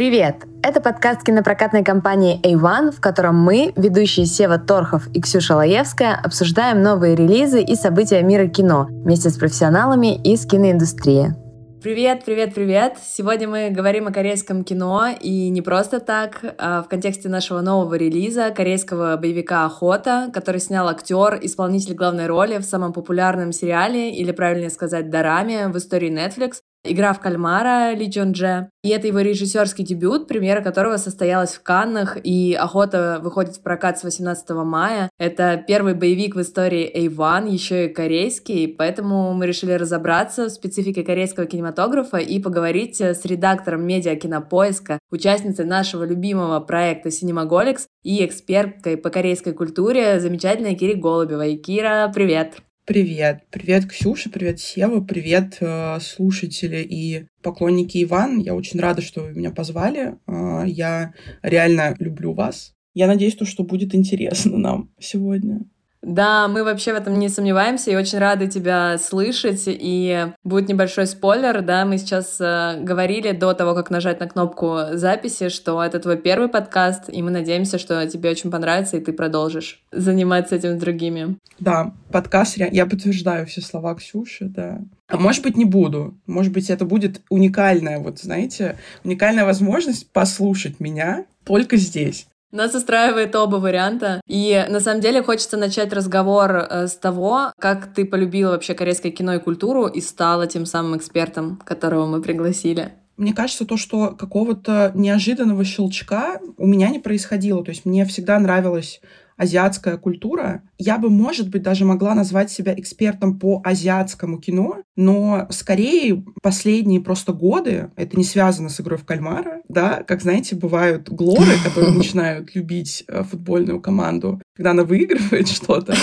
[0.00, 0.46] Привет!
[0.62, 6.82] Это подкаст кинопрокатной компании A1, в котором мы, ведущие Сева Торхов и Ксюша Лаевская, обсуждаем
[6.82, 11.34] новые релизы и события мира кино вместе с профессионалами из киноиндустрии.
[11.82, 12.94] Привет, привет, привет!
[13.02, 17.94] Сегодня мы говорим о корейском кино, и не просто так, а в контексте нашего нового
[17.94, 24.32] релиза корейского боевика «Охота», который снял актер, исполнитель главной роли в самом популярном сериале, или
[24.32, 28.70] правильнее сказать, дораме в истории Netflix Игра в кальмара Ли Джон Дже.
[28.82, 33.98] И это его режиссерский дебют, премьера которого состоялась в Каннах, и «Охота» выходит в прокат
[33.98, 35.10] с 18 мая.
[35.18, 41.02] Это первый боевик в истории A1, еще и корейский, поэтому мы решили разобраться в специфике
[41.02, 48.96] корейского кинематографа и поговорить с редактором медиа «Кинопоиска», участницей нашего любимого проекта «Синемаголикс» и эксперткой
[48.96, 51.56] по корейской культуре, замечательной Кири Голубевой.
[51.56, 52.62] Кира, привет!
[52.86, 53.44] Привет.
[53.50, 58.38] Привет, Ксюша, привет, Сева, привет, э, слушатели и поклонники Иван.
[58.38, 60.16] Я очень рада, что вы меня позвали.
[60.26, 61.12] Э, я
[61.42, 62.74] реально люблю вас.
[62.94, 65.60] Я надеюсь, то, что будет интересно нам сегодня.
[66.02, 69.64] Да, мы вообще в этом не сомневаемся и очень рады тебя слышать.
[69.66, 74.78] И будет небольшой спойлер, да, мы сейчас э, говорили до того, как нажать на кнопку
[74.92, 79.12] записи, что это твой первый подкаст, и мы надеемся, что тебе очень понравится, и ты
[79.12, 81.36] продолжишь заниматься этим с другими.
[81.58, 84.80] Да, подкаст, я подтверждаю все слова Ксюши, да.
[85.08, 86.14] А может быть, не буду.
[86.26, 92.26] Может быть, это будет уникальная, вот знаете, уникальная возможность послушать меня только здесь.
[92.52, 94.20] Нас устраивает оба варианта.
[94.26, 99.12] И на самом деле хочется начать разговор э, с того, как ты полюбила вообще корейское
[99.12, 102.94] кино и культуру и стала тем самым экспертом, которого мы пригласили.
[103.16, 107.62] Мне кажется, то, что какого-то неожиданного щелчка у меня не происходило.
[107.62, 109.00] То есть мне всегда нравилось
[109.40, 110.62] азиатская культура.
[110.78, 117.00] Я бы, может быть, даже могла назвать себя экспертом по азиатскому кино, но скорее последние
[117.00, 121.92] просто годы, это не связано с игрой в кальмара, да, как, знаете, бывают глоры, которые
[121.96, 125.94] начинают любить э, футбольную команду, когда она выигрывает что-то.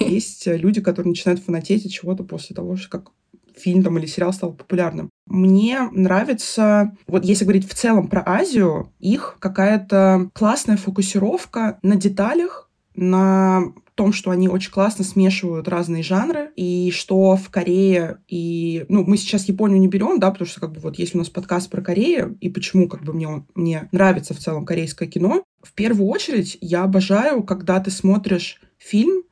[0.00, 3.12] Есть люди, которые начинают фанатеть от чего-то после того, как
[3.60, 5.10] фильм там или сериал стал популярным.
[5.26, 12.69] Мне нравится, вот если говорить в целом про Азию, их какая-то классная фокусировка на деталях,
[12.94, 18.86] на том, что они очень классно смешивают разные жанры, и что в Корее и...
[18.88, 21.28] Ну, мы сейчас Японию не берем, да, потому что, как бы, вот есть у нас
[21.28, 25.44] подкаст про Корею, и почему, как бы, мне, мне нравится в целом корейское кино.
[25.62, 29.22] В первую очередь, я обожаю, когда ты смотришь фильм,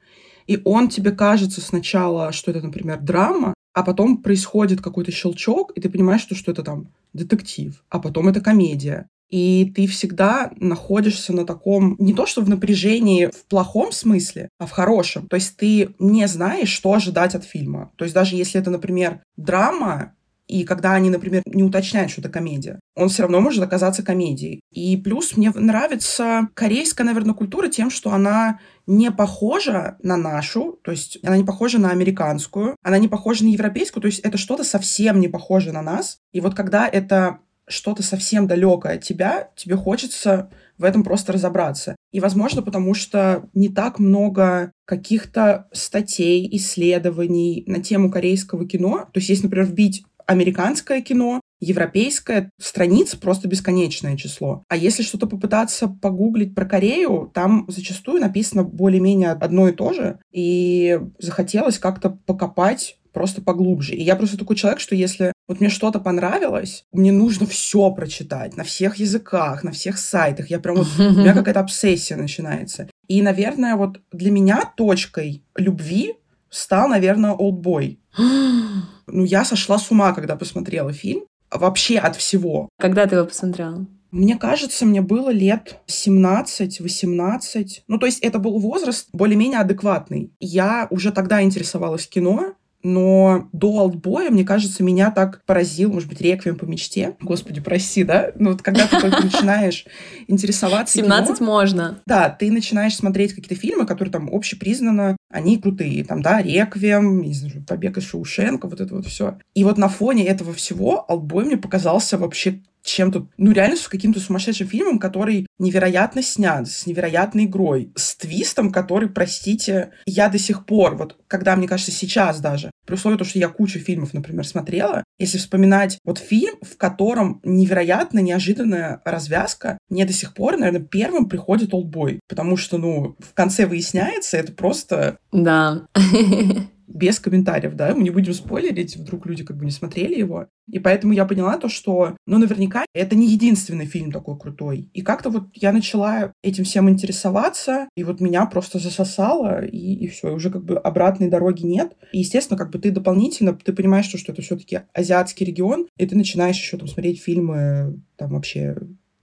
[0.46, 5.80] и он тебе кажется сначала, что это, например, драма, а потом происходит какой-то щелчок, и
[5.80, 11.32] ты понимаешь, что, что это там детектив, а потом это комедия, и ты всегда находишься
[11.32, 15.28] на таком, не то что в напряжении в плохом смысле, а в хорошем.
[15.28, 17.92] То есть ты не знаешь, что ожидать от фильма.
[17.96, 20.14] То есть даже если это, например, драма,
[20.48, 24.60] и когда они, например, не уточняют, что это комедия, он все равно может оказаться комедией.
[24.72, 30.90] И плюс мне нравится корейская, наверное, культура тем, что она не похожа на нашу, то
[30.90, 34.64] есть она не похожа на американскую, она не похожа на европейскую, то есть это что-то
[34.64, 36.16] совсем не похоже на нас.
[36.32, 41.96] И вот когда это что-то совсем далекое от тебя, тебе хочется в этом просто разобраться.
[42.12, 49.08] И, возможно, потому что не так много каких-то статей, исследований на тему корейского кино.
[49.12, 54.62] То есть, если, например, вбить американское кино, европейское, страниц просто бесконечное число.
[54.68, 60.20] А если что-то попытаться погуглить про Корею, там зачастую написано более-менее одно и то же.
[60.30, 63.94] И захотелось как-то покопать просто поглубже.
[63.94, 68.56] И я просто такой человек, что если вот мне что-то понравилось, мне нужно все прочитать
[68.56, 70.50] на всех языках, на всех сайтах.
[70.50, 72.88] Я прям вот, у меня какая-то обсессия начинается.
[73.08, 76.14] И, наверное, вот для меня точкой любви
[76.48, 77.98] стал, наверное, «Олдбой».
[78.16, 81.24] ну, я сошла с ума, когда посмотрела фильм.
[81.50, 82.68] Вообще от всего.
[82.78, 83.84] Когда ты его посмотрела?
[84.12, 87.66] Мне кажется, мне было лет 17-18.
[87.88, 90.32] Ну, то есть это был возраст более-менее адекватный.
[90.38, 92.54] Я уже тогда интересовалась кино,
[92.88, 97.16] но до «Олдбоя», мне кажется, меня так поразил, может быть, «Реквием по мечте».
[97.20, 98.32] Господи, прости, да?
[98.34, 99.84] Ну, вот когда ты только начинаешь
[100.26, 102.00] интересоваться 17 кино, можно.
[102.06, 106.02] Да, ты начинаешь смотреть какие-то фильмы, которые там общепризнанно, они крутые.
[106.04, 109.38] Там, да, «Реквием», не знаю, «Побег из Шоушенка», вот это вот все.
[109.54, 114.20] И вот на фоне этого всего «Олдбой» мне показался вообще чем-то, ну, реально с каким-то
[114.20, 120.64] сумасшедшим фильмом, который невероятно снят, с невероятной игрой, с твистом, который, простите, я до сих
[120.64, 125.04] пор, вот когда, мне кажется, сейчас даже, при условии что я кучу фильмов, например, смотрела,
[125.18, 131.28] если вспоминать вот фильм, в котором невероятно неожиданная развязка, мне до сих пор, наверное, первым
[131.28, 135.18] приходит «Олдбой», потому что, ну, в конце выясняется, это просто...
[135.32, 135.86] Да.
[136.88, 140.46] без комментариев, да, мы не будем спойлерить, вдруг люди как бы не смотрели его.
[140.70, 144.88] И поэтому я поняла то, что, ну, наверняка это не единственный фильм такой крутой.
[144.94, 150.08] И как-то вот я начала этим всем интересоваться, и вот меня просто засосало, и, и
[150.08, 151.92] все, и уже как бы обратной дороги нет.
[152.12, 156.06] И, естественно, как бы ты дополнительно, ты понимаешь, что, что это все-таки азиатский регион, и
[156.06, 158.76] ты начинаешь еще там смотреть фильмы, там вообще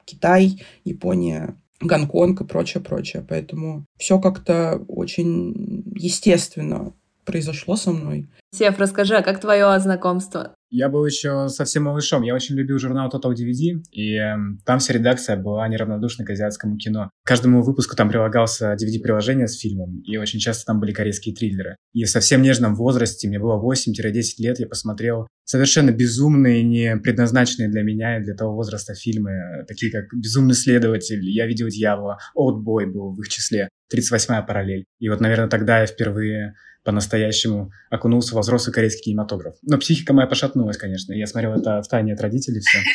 [0.06, 3.25] Китай, Япония, Гонконг и прочее, прочее.
[3.27, 6.94] Поэтому все как-то очень естественно
[7.25, 8.30] произошло со мной.
[8.54, 10.56] Сев, расскажи, а как твое знакомство?
[10.69, 12.24] Я был еще совсем малышом.
[12.24, 14.36] Я очень любил журнал Total DVD, и э,
[14.66, 17.10] там вся редакция была неравнодушна к азиатскому кино.
[17.24, 21.77] К каждому выпуску там прилагался DVD-приложение с фильмом, и очень часто там были корейские триллеры.
[21.94, 27.69] И в совсем нежном возрасте, мне было 8-10 лет, я посмотрел совершенно безумные, не предназначенные
[27.69, 32.86] для меня и для того возраста фильмы, такие как «Безумный следователь», «Я видел дьявола», «Олдбой»
[32.86, 34.86] был в их числе, «38-я параллель».
[35.00, 39.55] И вот, наверное, тогда я впервые по-настоящему окунулся во взрослый корейский кинематограф.
[39.63, 41.11] Но психика моя пошатнулась, конечно.
[41.13, 42.79] Я смотрел это в тайне от родителей все.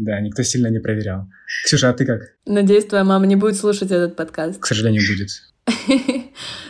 [0.00, 1.26] Да, никто сильно не проверял.
[1.64, 2.20] Ксюша, а ты как?
[2.46, 4.60] Надеюсь, твоя мама не будет слушать этот подкаст.
[4.60, 5.30] К сожалению, будет.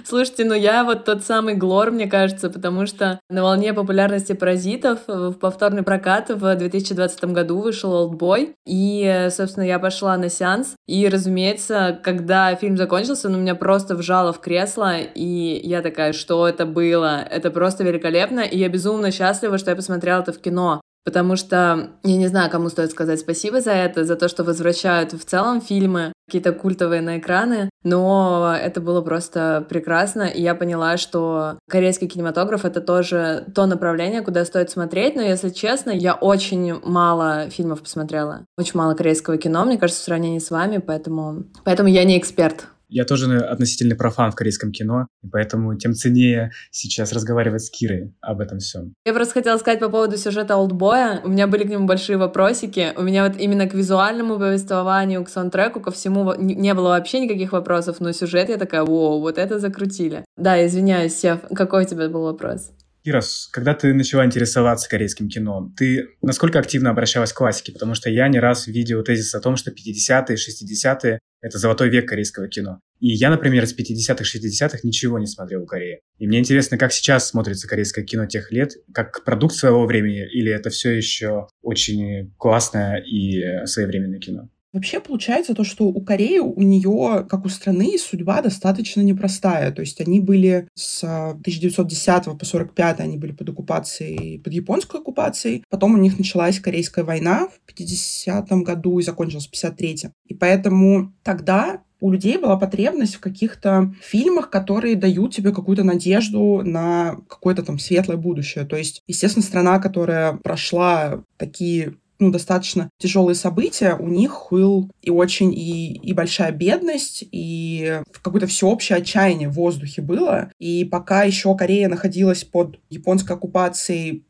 [0.04, 5.00] Слушайте, ну я вот тот самый Глор, мне кажется, потому что на волне популярности «Паразитов»
[5.06, 11.08] в повторный прокат в 2020 году вышел «Олдбой», и, собственно, я пошла на сеанс, и,
[11.08, 16.64] разумеется, когда фильм закончился, ну, меня просто вжало в кресло, и я такая, что это
[16.64, 17.20] было?
[17.22, 20.80] Это просто великолепно, и я безумно счастлива, что я посмотрела это в кино.
[21.08, 25.14] Потому что я не знаю, кому стоит сказать спасибо за это, за то, что возвращают
[25.14, 30.98] в целом фильмы, какие-то культовые на экраны, но это было просто прекрасно, и я поняла,
[30.98, 36.78] что корейский кинематограф— это тоже то направление, куда стоит смотреть, но, если честно, я очень
[36.84, 41.88] мало фильмов посмотрела, очень мало корейского кино, мне кажется, в сравнении с вами, поэтому, поэтому
[41.88, 47.12] я не эксперт я тоже относительный профан в корейском кино, и поэтому тем ценнее сейчас
[47.12, 48.94] разговаривать с Кирой об этом всем.
[49.04, 51.20] Я просто хотела сказать по поводу сюжета «Олдбоя».
[51.24, 52.92] У меня были к нему большие вопросики.
[52.96, 57.52] У меня вот именно к визуальному повествованию, к саундтреку, ко всему не было вообще никаких
[57.52, 60.24] вопросов, но сюжет я такая, воу, вот это закрутили.
[60.36, 62.72] Да, извиняюсь, Сев, какой у тебя был вопрос?
[63.08, 67.72] Кирос, когда ты начала интересоваться корейским кино, ты насколько активно обращалась к классике?
[67.72, 72.06] Потому что я не раз видел тезис о том, что 50-е, 60-е— это золотой век
[72.06, 72.80] корейского кино.
[73.00, 76.00] И я, например, с 50-х, 60-х ничего не смотрел в Корее.
[76.18, 80.52] И мне интересно, как сейчас смотрится корейское кино тех лет, как продукт своего времени, или
[80.52, 84.50] это все еще очень классное и своевременное кино?
[84.72, 89.72] Вообще получается то, что у Кореи, у нее, как у страны, судьба достаточно непростая.
[89.72, 95.64] То есть они были с 1910 по 45 они были под оккупацией, под японской оккупацией.
[95.70, 101.14] Потом у них началась Корейская война в 50 году и закончилась в 53 И поэтому
[101.22, 107.62] тогда у людей была потребность в каких-то фильмах, которые дают тебе какую-то надежду на какое-то
[107.62, 108.64] там светлое будущее.
[108.64, 115.10] То есть, естественно, страна, которая прошла такие ну, достаточно тяжелые события, у них был и
[115.10, 120.50] очень и, и большая бедность, и какое-то всеобщее отчаяние в воздухе было.
[120.58, 124.24] И пока еще Корея находилась под японской оккупацией,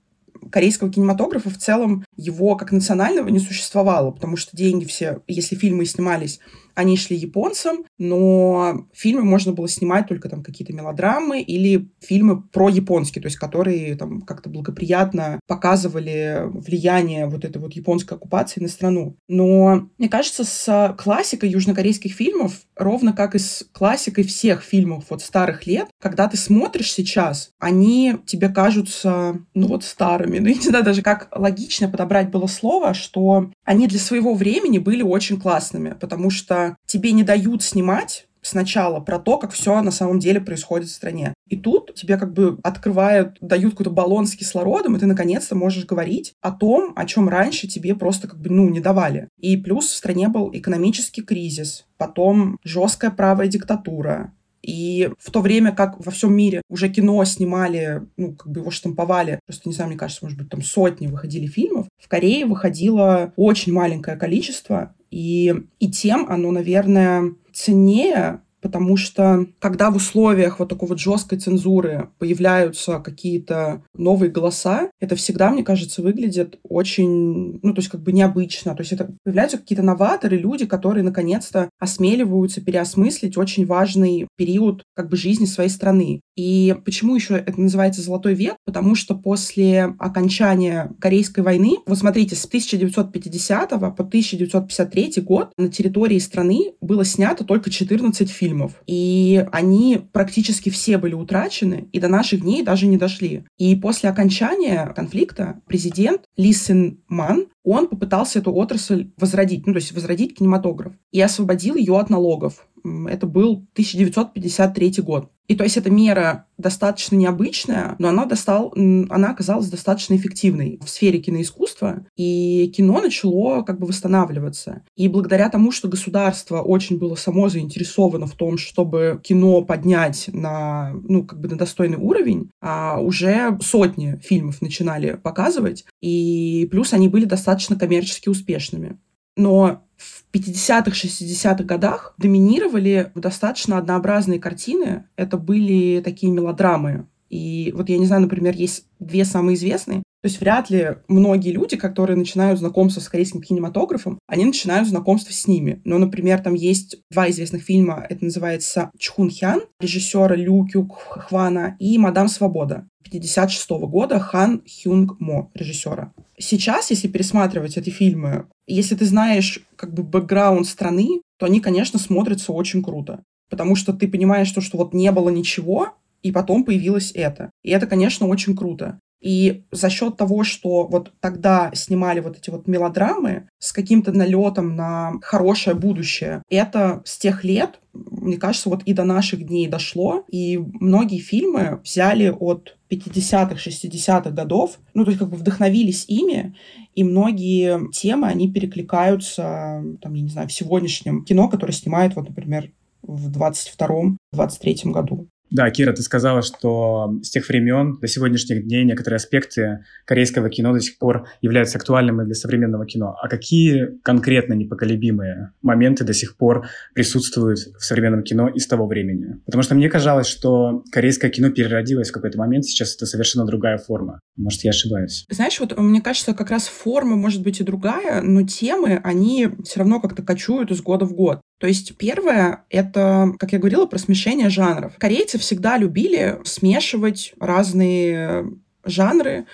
[0.50, 5.84] корейского кинематографа в целом его как национального не существовало, потому что деньги все, если фильмы
[5.84, 6.40] снимались
[6.78, 12.68] они шли японцам, но фильмы можно было снимать только там какие-то мелодрамы или фильмы про
[12.68, 18.68] японские, то есть которые там как-то благоприятно показывали влияние вот этой вот японской оккупации на
[18.68, 19.16] страну.
[19.26, 25.20] Но мне кажется, с классикой южнокорейских фильмов, ровно как и с классикой всех фильмов вот
[25.20, 30.38] старых лет, когда ты смотришь сейчас, они тебе кажутся, ну вот старыми.
[30.48, 34.78] Ну, я не знаю даже, как логично подобрать было слово, что они для своего времени
[34.78, 39.90] были очень классными, потому что тебе не дают снимать сначала про то, как все на
[39.90, 41.34] самом деле происходит в стране.
[41.48, 45.86] И тут тебе как бы открывают, дают какой-то баллон с кислородом, и ты наконец-то можешь
[45.86, 49.28] говорить о том, о чем раньше тебе просто как бы, ну, не давали.
[49.38, 55.72] И плюс в стране был экономический кризис, потом жесткая правая диктатура, и в то время
[55.72, 59.90] как во всем мире уже кино снимали, ну, как бы его штамповали, просто не знаю,
[59.90, 65.54] мне кажется, может быть, там сотни выходили фильмов, в Корее выходило очень маленькое количество, и,
[65.78, 72.10] и тем оно, наверное, ценнее, потому что когда в условиях вот такой вот жесткой цензуры
[72.18, 78.12] появляются какие-то новые голоса, это всегда, мне кажется, выглядит очень, ну, то есть как бы
[78.12, 78.74] необычно.
[78.74, 85.08] То есть это появляются какие-то новаторы, люди, которые наконец-то осмеливаются переосмыслить очень важный период как
[85.08, 86.20] бы жизни своей страны.
[86.38, 88.54] И почему еще это называется «золотой век»?
[88.64, 96.20] Потому что после окончания Корейской войны, вот смотрите, с 1950 по 1953 год на территории
[96.20, 98.80] страны было снято только 14 фильмов.
[98.86, 103.44] И они практически все были утрачены и до наших дней даже не дошли.
[103.58, 109.78] И после окончания конфликта президент Ли Сен Ман он попытался эту отрасль возродить, ну, то
[109.78, 112.66] есть возродить кинематограф, и освободил ее от налогов.
[113.08, 115.30] Это был 1953 год.
[115.48, 120.90] И то есть эта мера достаточно необычная, но она, достал, она оказалась достаточно эффективной в
[120.90, 124.82] сфере киноискусства, и кино начало как бы восстанавливаться.
[124.94, 130.92] И благодаря тому, что государство очень было само заинтересовано в том, чтобы кино поднять на,
[131.08, 137.08] ну, как бы на достойный уровень, а уже сотни фильмов начинали показывать, и плюс они
[137.08, 138.98] были достаточно коммерчески успешными.
[139.38, 145.04] Но в 50-х, 60-х годах доминировали достаточно однообразные картины.
[145.16, 147.06] Это были такие мелодрамы.
[147.30, 150.02] И вот я не знаю, например, есть две самые известные.
[150.20, 155.32] То есть вряд ли многие люди, которые начинают знакомство с корейским кинематографом, они начинают знакомство
[155.32, 155.80] с ними.
[155.84, 158.04] Но, например, там есть два известных фильма.
[158.08, 162.88] Это называется Чхун Хян, режиссера Лю Кюк Хвана, и Мадам Свобода.
[163.10, 166.12] 56 года Хан Хюнг Мо, режиссера.
[166.38, 171.98] Сейчас, если пересматривать эти фильмы, если ты знаешь как бы бэкграунд страны, то они, конечно,
[171.98, 173.22] смотрятся очень круто.
[173.50, 177.50] Потому что ты понимаешь, что, что вот не было ничего, и потом появилось это.
[177.62, 178.98] И это, конечно, очень круто.
[179.20, 184.76] И за счет того, что вот тогда снимали вот эти вот мелодрамы с каким-то налетом
[184.76, 190.24] на хорошее будущее, это с тех лет, мне кажется, вот и до наших дней дошло,
[190.28, 196.54] и многие фильмы взяли от 50-х, 60-х годов, ну, то есть как бы вдохновились ими,
[196.94, 202.28] и многие темы, они перекликаются, там, я не знаю, в сегодняшнем кино, которое снимает, вот,
[202.28, 202.70] например,
[203.02, 205.28] в 22-23 году.
[205.50, 210.72] Да, Кира, ты сказала, что с тех времен до сегодняшних дней некоторые аспекты корейского кино
[210.72, 213.16] до сих пор являются актуальными для современного кино.
[213.20, 219.40] А какие конкретно непоколебимые моменты до сих пор присутствуют в современном кино из того времени?
[219.46, 223.78] Потому что мне казалось, что корейское кино переродилось в какой-то момент, сейчас это совершенно другая
[223.78, 224.20] форма.
[224.36, 225.24] Может, я ошибаюсь?
[225.30, 229.80] Знаешь, вот мне кажется, как раз форма может быть и другая, но темы, они все
[229.80, 231.40] равно как-то кочуют из года в год.
[231.58, 234.94] То есть первое— это, как я говорила, про смешение жанров.
[234.98, 238.46] Корейцы всегда любили смешивать разные
[238.84, 239.46] жанры,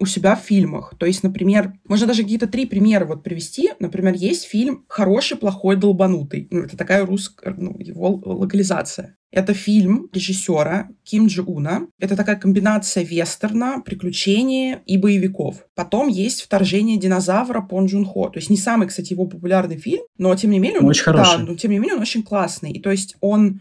[0.00, 0.94] у себя в фильмах.
[0.98, 3.70] То есть, например, можно даже какие-то три примера вот привести.
[3.80, 6.48] Например, есть фильм «Хороший, плохой, долбанутый».
[6.50, 9.16] Ну, это такая русская, ну, его локализация.
[9.30, 11.86] Это фильм режиссера Ким Джи Уна.
[11.98, 15.66] Это такая комбинация вестерна, приключений и боевиков.
[15.74, 18.30] Потом есть «Вторжение динозавра» Пон Джун Хо.
[18.30, 20.80] То есть не самый, кстати, его популярный фильм, но тем не менее...
[20.80, 21.38] Он, очень хороший.
[21.38, 22.72] Да, но тем не менее он очень классный.
[22.72, 23.60] И то есть он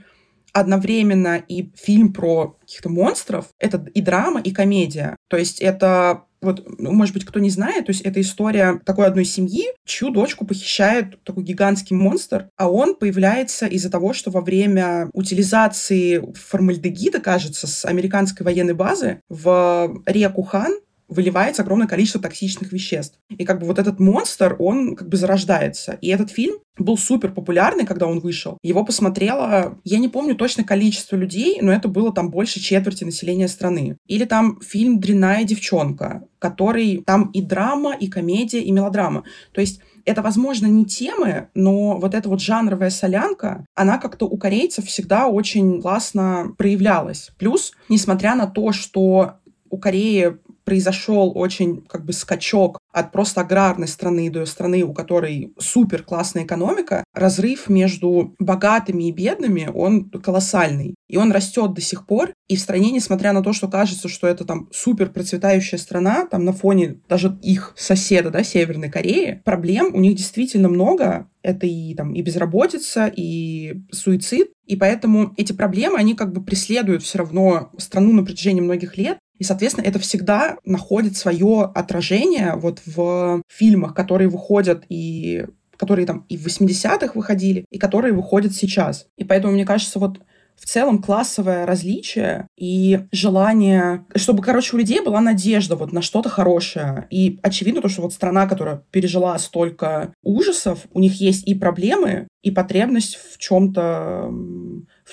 [0.54, 5.16] одновременно и фильм про каких-то монстров, это и драма, и комедия.
[5.28, 9.08] То есть это вот, ну, может быть, кто не знает, то есть это история такой
[9.08, 14.42] одной семьи, чью дочку похищает такой гигантский монстр, а он появляется из-за того, что во
[14.42, 20.74] время утилизации формальдегида, кажется, с американской военной базы в реку Хан
[21.08, 23.20] выливается огромное количество токсичных веществ.
[23.30, 25.98] И как бы вот этот монстр, он как бы зарождается.
[26.02, 28.58] И этот фильм был супер популярный, когда он вышел.
[28.62, 33.48] Его посмотрело, я не помню точно количество людей, но это было там больше четверти населения
[33.48, 33.98] страны.
[34.08, 39.24] Или там фильм «Дрянная девчонка», который там и драма, и комедия, и мелодрама.
[39.54, 44.38] То есть это, возможно, не темы, но вот эта вот жанровая солянка, она как-то у
[44.38, 47.32] корейцев всегда очень классно проявлялась.
[47.38, 49.34] Плюс, несмотря на то, что
[49.70, 55.54] у Кореи произошел очень как бы скачок от просто аграрной страны до страны, у которой
[55.58, 60.96] супер классная экономика, разрыв между богатыми и бедными, он колоссальный.
[61.08, 62.34] И он растет до сих пор.
[62.50, 66.44] И в стране, несмотря на то, что кажется, что это там супер процветающая страна, там
[66.44, 71.30] на фоне даже их соседа, да, Северной Кореи, проблем у них действительно много.
[71.44, 74.52] Это и там и безработица, и суицид.
[74.66, 79.18] И поэтому эти проблемы, они как бы преследуют все равно страну на протяжении многих лет.
[79.40, 85.46] И, соответственно, это всегда находит свое отражение вот в фильмах, которые выходят и
[85.78, 89.08] которые там и в 80-х выходили, и которые выходят сейчас.
[89.16, 90.20] И поэтому, мне кажется, вот
[90.56, 96.30] в целом классовое различие и желание, чтобы, короче, у людей была надежда вот на что-то
[96.30, 97.08] хорошее.
[97.12, 102.28] И очевидно то, что вот страна, которая пережила столько ужасов, у них есть и проблемы,
[102.42, 104.32] и потребность в чем-то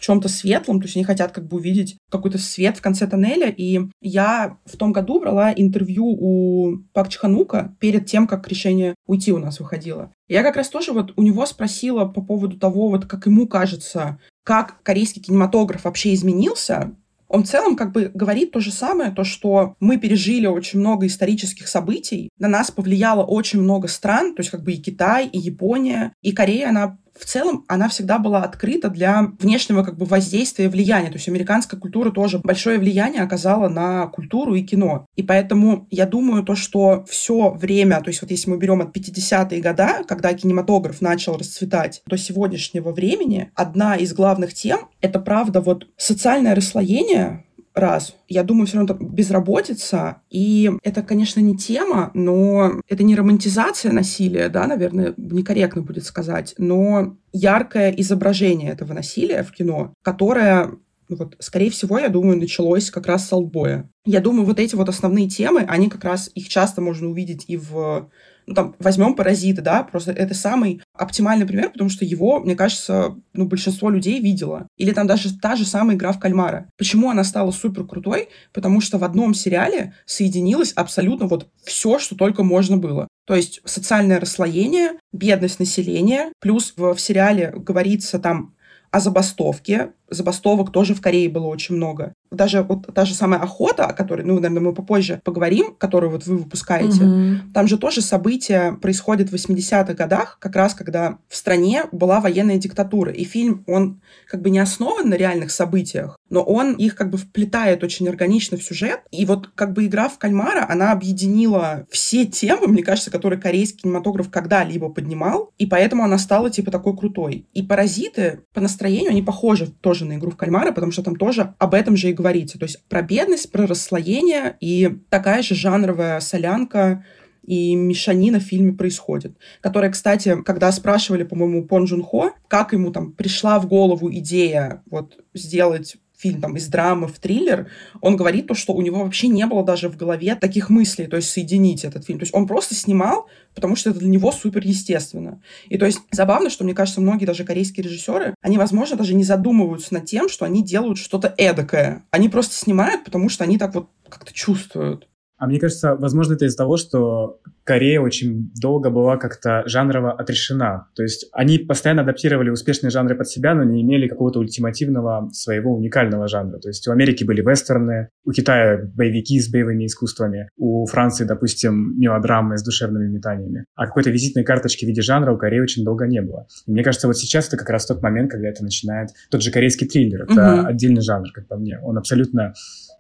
[0.05, 3.49] чем-то светлом, то есть они хотят как бы увидеть какой-то свет в конце тоннеля.
[3.49, 9.33] И я в том году брала интервью у Пак Чханука перед тем, как решение уйти
[9.33, 10.13] у нас выходило.
[10.29, 14.19] Я как раз тоже вот у него спросила по поводу того, вот как ему кажется,
[14.45, 16.95] как корейский кинематограф вообще изменился
[17.27, 21.07] он в целом как бы говорит то же самое, то, что мы пережили очень много
[21.07, 25.39] исторических событий, на нас повлияло очень много стран, то есть как бы и Китай, и
[25.39, 30.67] Япония, и Корея, она в целом она всегда была открыта для внешнего как бы воздействия
[30.67, 31.09] и влияния.
[31.09, 35.07] То есть американская культура тоже большое влияние оказала на культуру и кино.
[35.17, 38.97] И поэтому я думаю то, что все время, то есть вот если мы берем от
[38.97, 45.61] 50-е года, когда кинематограф начал расцветать, до сегодняшнего времени, одна из главных тем— это, правда,
[45.61, 47.45] вот социальное расслоение
[47.75, 48.15] раз.
[48.29, 50.23] Я думаю, все равно безработица.
[50.31, 56.55] И это, конечно, не тема, но это не романтизация насилия, да, наверное, некорректно будет сказать,
[56.59, 60.71] но яркое изображение этого насилия в кино, которое
[61.11, 63.91] ну вот, скорее всего, я думаю, началось как раз с Олдбоя.
[64.07, 67.59] Я думаю, вот эти вот основные темы, они как раз, их часто можно увидеть и
[67.59, 68.09] в
[68.47, 73.17] ну, там, возьмем «Паразиты», да, просто это самый оптимальный пример, потому что его, мне кажется,
[73.33, 74.69] ну, большинство людей видело.
[74.77, 76.71] Или там даже та же самая игра в кальмара.
[76.79, 78.29] Почему она стала супер крутой?
[78.53, 83.09] Потому что в одном сериале соединилось абсолютно вот все, что только можно было.
[83.27, 88.55] То есть социальное расслоение, бедность населения, плюс в, в сериале говорится там
[88.91, 89.93] о забастовке.
[90.09, 94.25] Забастовок тоже в Корее было очень много даже вот та же самая охота, о которой,
[94.25, 97.53] ну, наверное, мы попозже поговорим, которую вот вы выпускаете, угу.
[97.53, 102.59] там же тоже события происходят в 80-х годах, как раз когда в стране была военная
[102.59, 103.13] диктатура.
[103.13, 107.19] И фильм, он как бы не основан на реальных событиях, но он их как бы
[107.19, 109.01] вплетает очень органично в сюжет.
[109.11, 113.83] И вот как бы игра в кальмара, она объединила все темы, мне кажется, которые корейский
[113.83, 117.47] кинематограф когда-либо поднимал, и поэтому она стала типа такой крутой.
[117.53, 121.55] И «Паразиты» по настроению, они похожи тоже на игру в кальмара, потому что там тоже
[121.59, 122.59] об этом же и говорится.
[122.59, 127.05] То есть про бедность, про расслоение и такая же жанровая солянка
[127.47, 129.37] и мешанина в фильме происходит.
[129.61, 134.83] Которая, кстати, когда спрашивали, по-моему, Пон Джун Хо, как ему там пришла в голову идея
[134.87, 137.69] вот сделать фильм там из драмы в триллер,
[138.01, 141.17] он говорит то, что у него вообще не было даже в голове таких мыслей, то
[141.17, 142.19] есть соединить этот фильм.
[142.19, 145.43] То есть он просто снимал, потому что это для него супер естественно.
[145.69, 149.25] И то есть забавно, что, мне кажется, многие даже корейские режиссеры, они, возможно, даже не
[149.25, 152.05] задумываются над тем, что они делают что-то эдакое.
[152.11, 155.09] Они просто снимают, потому что они так вот как-то чувствуют.
[155.37, 160.89] А мне кажется, возможно, это из-за того, что Корея очень долго была как-то жанрово отрешена.
[160.95, 165.75] То есть они постоянно адаптировали успешные жанры под себя, но не имели какого-то ультимативного своего
[165.75, 166.59] уникального жанра.
[166.59, 171.99] То есть у Америки были вестерны, у Китая боевики с боевыми искусствами, у Франции, допустим,
[171.99, 173.65] мелодрамы с душевными метаниями.
[173.75, 176.47] А какой-то визитной карточки в виде жанра у Кореи очень долго не было.
[176.67, 179.11] И мне кажется, вот сейчас это как раз тот момент, когда это начинает...
[179.31, 180.67] Тот же корейский триллер, это mm-hmm.
[180.67, 181.79] отдельный жанр, как по мне.
[181.83, 182.53] Он абсолютно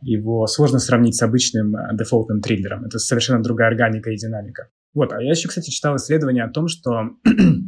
[0.04, 2.84] его сложно сравнить с обычным э, дефолтным триллером.
[2.84, 4.68] Это совершенно другая органика и динамика.
[4.92, 6.90] Вот, а я еще, кстати, читал исследование о том, что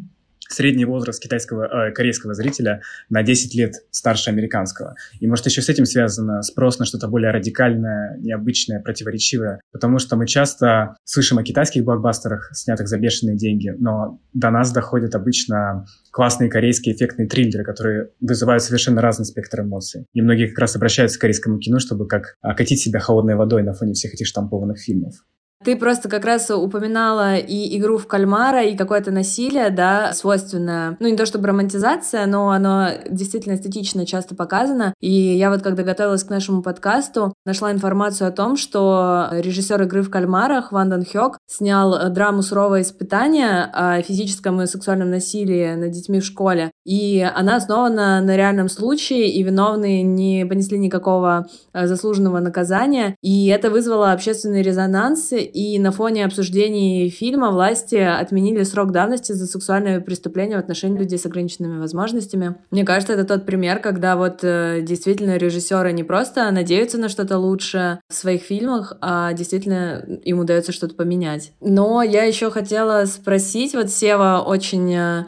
[0.49, 4.95] средний возраст китайского, э, корейского зрителя на 10 лет старше американского.
[5.21, 9.61] И может еще с этим связано спрос на что-то более радикальное, необычное, противоречивое.
[9.73, 14.73] Потому что мы часто слышим о китайских блокбастерах, снятых за бешеные деньги, но до нас
[14.73, 20.07] доходят обычно классные корейские эффектные триллеры, которые вызывают совершенно разный спектр эмоций.
[20.13, 23.75] И многие как раз обращаются к корейскому кино, чтобы как окатить себя холодной водой на
[23.75, 25.15] фоне всех этих штампованных фильмов.
[25.65, 31.09] Ты просто как раз упоминала и игру в кальмара, и какое-то насилие, да, свойственное, ну
[31.09, 34.93] не то чтобы романтизация, но оно действительно эстетично часто показано.
[35.01, 40.03] И я вот когда готовилась к нашему подкасту, нашла информацию о том, что режиссер игры
[40.03, 45.91] в кальмарах Ван Дан Хёк снял драму «Суровое испытание» о физическом и сексуальном насилии над
[45.91, 46.71] детьми в школе.
[46.87, 53.17] И она основана на реальном случае, и виновные не понесли никакого э, заслуженного наказания.
[53.23, 59.47] И это вызвало общественный резонанс, и на фоне обсуждений фильма власти отменили срок давности за
[59.47, 62.55] сексуальное преступление в отношении людей с ограниченными возможностями.
[62.71, 67.39] Мне кажется, это тот пример, когда вот э, действительно режиссеры не просто надеются на что-то
[67.39, 71.53] лучше в своих фильмах, а действительно им удается что-то поменять.
[71.61, 75.25] Но я еще хотела спросить, вот Сева очень э,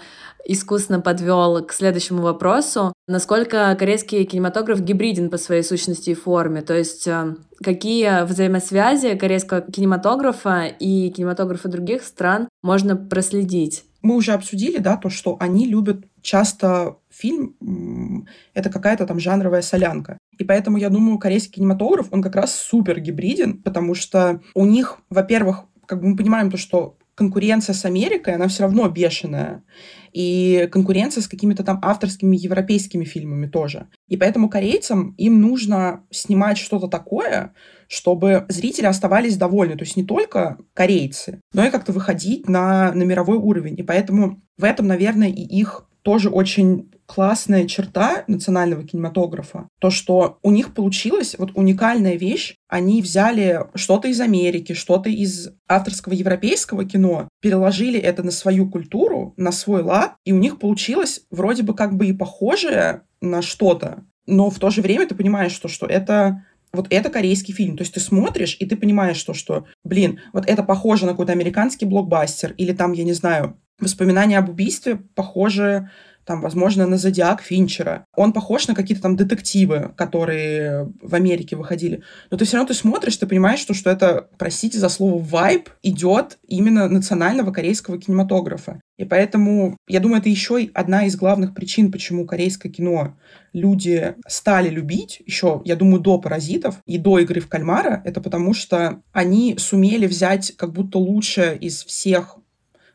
[0.48, 2.92] искусно подвел к следующему вопросу.
[3.06, 6.62] Насколько корейский кинематограф гибриден по своей сущности и форме?
[6.62, 13.84] То есть э, какие взаимосвязи корейского кинематографа и кинематографа других стран можно проследить?
[14.00, 20.18] Мы уже обсудили, да, то, что они любят часто фильм— это какая-то там жанровая солянка.
[20.38, 24.98] И поэтому, я думаю, корейский кинематограф, он как раз супер гибриден, потому что у них,
[25.10, 29.64] во-первых, как бы мы понимаем то, что конкуренция с Америкой, она все равно бешеная.
[30.12, 33.88] И конкуренция с какими-то там авторскими европейскими фильмами тоже.
[34.06, 37.54] И поэтому корейцам им нужно снимать что-то такое,
[37.88, 39.76] чтобы зрители оставались довольны.
[39.76, 43.74] То есть не только корейцы, но и как-то выходить на, на мировой уровень.
[43.76, 49.68] И поэтому в этом, наверное, и их тоже очень классная черта национального кинематографа.
[49.80, 52.54] То, что у них получилась вот уникальная вещь.
[52.68, 59.32] Они взяли что-то из Америки, что-то из авторского европейского кино, переложили это на свою культуру,
[59.38, 64.04] на свой лад, и у них получилось вроде бы как бы и похожее на что-то,
[64.26, 67.78] но в то же время ты понимаешь, что, что это вот это корейский фильм.
[67.78, 71.32] То есть ты смотришь, и ты понимаешь, что, что, блин, вот это похоже на какой-то
[71.32, 75.90] американский блокбастер, или там, я не знаю, воспоминания об убийстве похожи
[76.28, 78.04] там, возможно, на «Зодиак» Финчера.
[78.14, 82.02] Он похож на какие-то там детективы, которые в Америке выходили.
[82.30, 85.70] Но ты все равно ты смотришь, ты понимаешь, что, что это, простите за слово, вайб
[85.82, 88.78] идет именно национального корейского кинематографа.
[88.98, 93.16] И поэтому, я думаю, это еще одна из главных причин, почему корейское кино
[93.54, 98.52] люди стали любить, еще, я думаю, до «Паразитов» и до «Игры в кальмара», это потому
[98.52, 102.38] что они сумели взять как будто лучшее из всех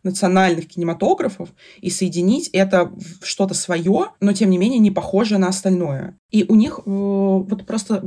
[0.04, 1.50] национальных кинематографов
[1.82, 6.18] и соединить это в что-то свое, но тем не менее не похожее на остальное.
[6.30, 8.04] И у них э, вот просто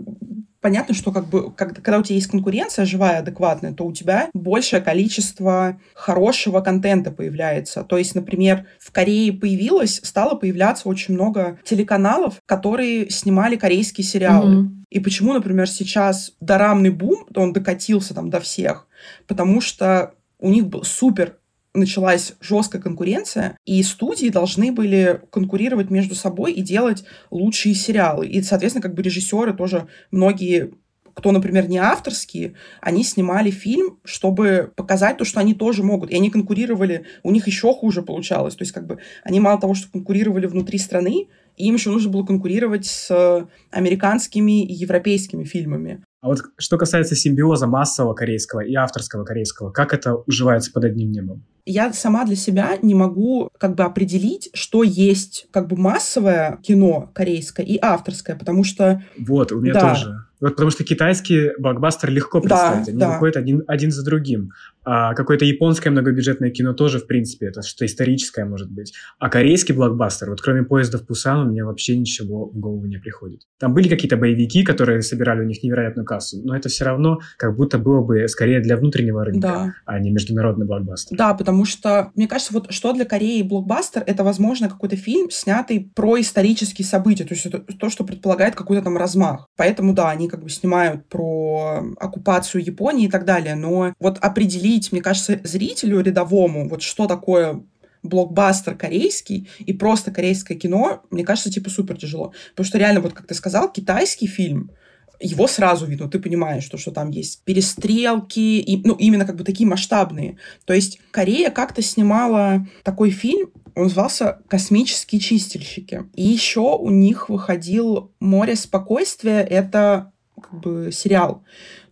[0.60, 4.28] понятно, что как бы, как, когда у тебя есть конкуренция живая, адекватная, то у тебя
[4.34, 7.84] большее количество хорошего контента появляется.
[7.84, 14.54] То есть, например, в Корее появилось, стало появляться очень много телеканалов, которые снимали корейские сериалы.
[14.54, 14.68] Mm-hmm.
[14.90, 18.88] И почему, например, сейчас дорамный бум, он докатился там до всех?
[19.28, 21.36] Потому что у них был супер
[21.76, 28.26] началась жесткая конкуренция, и студии должны были конкурировать между собой и делать лучшие сериалы.
[28.26, 30.72] И, соответственно, как бы режиссеры тоже многие
[31.16, 36.10] кто, например, не авторские, они снимали фильм, чтобы показать то, что они тоже могут.
[36.10, 38.54] И они конкурировали, у них еще хуже получалось.
[38.54, 42.22] То есть, как бы, они мало того, что конкурировали внутри страны, им еще нужно было
[42.22, 46.02] конкурировать с американскими и европейскими фильмами.
[46.26, 51.12] А вот что касается симбиоза массового корейского и авторского корейского, как это уживается под одним
[51.12, 51.44] небом?
[51.66, 57.10] я сама для себя не могу как бы определить, что есть как бы массовое кино
[57.12, 59.02] корейское и авторское, потому что...
[59.18, 59.94] Вот, у меня да.
[59.94, 60.16] тоже.
[60.40, 63.12] Вот потому что китайский блокбастер легко представить, да, они да.
[63.12, 64.52] выходят один, один за другим.
[64.88, 68.94] А какое-то японское многобюджетное кино тоже, в принципе, это что историческое может быть.
[69.18, 72.98] А корейский блокбастер, вот кроме поезда в Пусан, у меня вообще ничего в голову не
[72.98, 73.40] приходит.
[73.58, 77.56] Там были какие-то боевики, которые собирали у них невероятную кассу, но это все равно как
[77.56, 79.74] будто было бы скорее для внутреннего рынка, да.
[79.86, 81.16] а не международный блокбастер.
[81.16, 85.90] Да, потому что, мне кажется, вот что для Кореи блокбастер, это, возможно, какой-то фильм, снятый
[85.96, 89.48] про исторические события, то есть это то, что предполагает какой-то там размах.
[89.56, 94.75] Поэтому, да, они как бы снимают про оккупацию Японии и так далее, но вот определить
[94.76, 97.62] объяснить, мне кажется, зрителю рядовому, вот что такое
[98.02, 102.32] блокбастер корейский и просто корейское кино, мне кажется, типа супер тяжело.
[102.50, 104.70] Потому что реально, вот как ты сказал, китайский фильм,
[105.18, 109.44] его сразу видно, ты понимаешь, что, что там есть перестрелки, и, ну, именно как бы
[109.44, 110.36] такие масштабные.
[110.66, 116.04] То есть Корея как-то снимала такой фильм, он назывался «Космические чистильщики».
[116.14, 121.42] И еще у них выходил «Море спокойствия», это как бы сериал.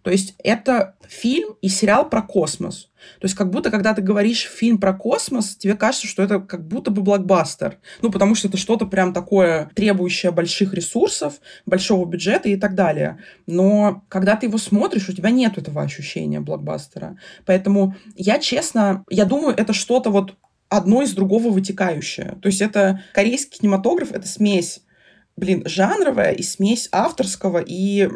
[0.05, 2.91] То есть это фильм и сериал про космос.
[3.21, 6.69] То есть как будто, когда ты говоришь фильм про космос, тебе кажется, что это как
[6.69, 7.79] будто бы блокбастер.
[8.03, 13.19] Ну, потому что это что-то прям такое, требующее больших ресурсов, большого бюджета и так далее.
[13.47, 17.17] Но когда ты его смотришь, у тебя нет этого ощущения блокбастера.
[17.47, 20.35] Поэтому я, честно, я думаю, это что-то вот
[20.69, 22.37] одно из другого вытекающее.
[22.43, 24.83] То есть это корейский кинематограф, это смесь
[25.37, 28.09] блин, жанровая и смесь авторского и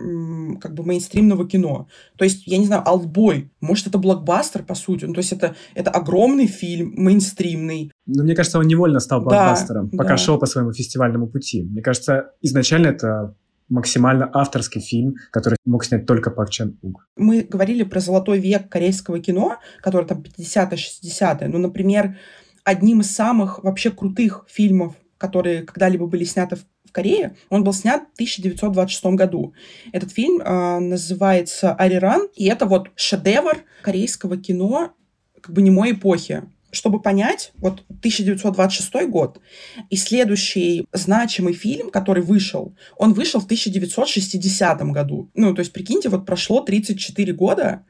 [0.61, 1.89] как бы мейнстримного кино.
[2.17, 5.05] То есть, я не знаю, «Алтбой», может, это блокбастер, по сути.
[5.05, 7.93] Ну, то есть, это, это огромный фильм, мейнстримный.
[8.07, 10.17] Ну, мне кажется, он невольно стал блокбастером, да, пока да.
[10.17, 11.63] шел по своему фестивальному пути.
[11.63, 13.35] Мне кажется, изначально это
[13.69, 17.07] максимально авторский фильм, который мог снять только Пак Чен Уг.
[17.17, 21.49] Мы говорили про золотой век корейского кино, который там 50-е, 60-е.
[21.49, 22.17] Ну, например,
[22.65, 27.37] одним из самых вообще крутых фильмов, которые когда-либо были сняты в в Корее.
[27.51, 29.55] Он был снят в 1926 году.
[29.93, 34.93] Этот фильм э, называется «Ариран», и это вот шедевр корейского кино
[35.41, 36.45] как бы немой эпохи.
[36.71, 39.41] Чтобы понять, вот 1926 год
[39.89, 45.31] и следующий значимый фильм, который вышел, он вышел в 1960 году.
[45.35, 47.87] Ну, то есть, прикиньте, вот прошло 34 года,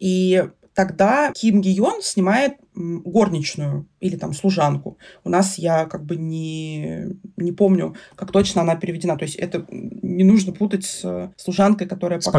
[0.00, 4.96] и тогда Ким Ги Йон снимает горничную или там служанку.
[5.24, 9.16] У нас я как бы не, не помню, как точно она переведена.
[9.16, 12.20] То есть это не нужно путать с служанкой, которая...
[12.20, 12.34] С Пак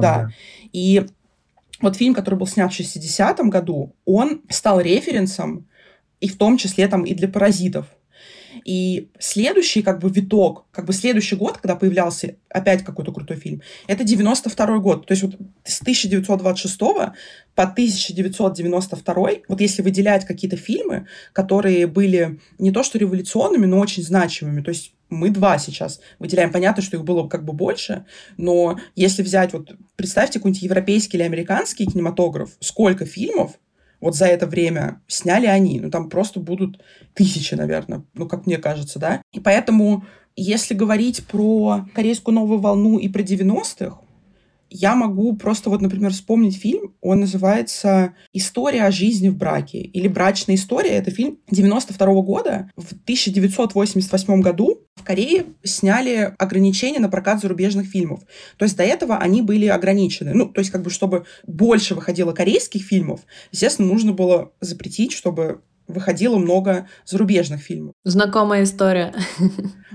[0.00, 0.30] да.
[0.72, 1.04] И
[1.82, 5.68] вот фильм, который был снят в 60-м году, он стал референсом
[6.18, 7.88] и в том числе там и для паразитов.
[8.64, 13.62] И следующий как бы виток, как бы следующий год, когда появлялся опять какой-то крутой фильм,
[13.86, 15.06] это 92 год.
[15.06, 17.14] То есть вот с 1926 по
[17.54, 19.14] 1992,
[19.48, 24.70] вот если выделять какие-то фильмы, которые были не то что революционными, но очень значимыми, то
[24.70, 26.50] есть мы два сейчас выделяем.
[26.50, 31.24] Понятно, что их было как бы больше, но если взять, вот представьте какой-нибудь европейский или
[31.24, 33.52] американский кинематограф, сколько фильмов
[34.02, 35.80] вот за это время сняли они.
[35.80, 36.82] Ну, там просто будут
[37.14, 39.22] тысячи, наверное, ну, как мне кажется, да.
[39.32, 40.04] И поэтому,
[40.36, 43.98] если говорить про корейскую новую волну и про 90-х,
[44.72, 50.08] я могу просто вот, например, вспомнить фильм, он называется «История о жизни в браке» или
[50.08, 50.90] «Брачная история».
[50.90, 52.70] Это фильм 92 -го года.
[52.76, 58.20] В 1988 году в Корее сняли ограничения на прокат зарубежных фильмов.
[58.56, 60.32] То есть до этого они были ограничены.
[60.34, 65.60] Ну, то есть как бы чтобы больше выходило корейских фильмов, естественно, нужно было запретить, чтобы
[65.86, 67.94] выходило много зарубежных фильмов.
[68.04, 69.14] Знакомая история.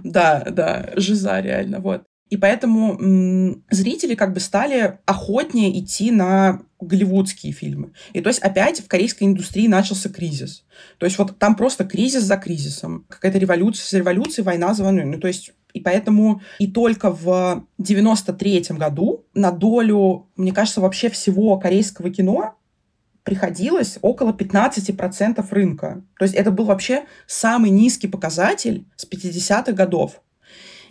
[0.03, 2.03] Да, да, жиза реально, вот.
[2.29, 7.93] И поэтому м- зрители как бы стали охотнее идти на голливудские фильмы.
[8.13, 10.65] И то есть опять в корейской индустрии начался кризис.
[10.97, 13.05] То есть вот там просто кризис за кризисом.
[13.09, 15.05] Какая-то революция за революцией, война за войной.
[15.05, 21.09] Ну то есть и поэтому и только в 93 году на долю, мне кажется, вообще
[21.09, 22.55] всего корейского кино
[23.23, 26.01] приходилось около 15% рынка.
[26.17, 30.21] То есть это был вообще самый низкий показатель с 50-х годов.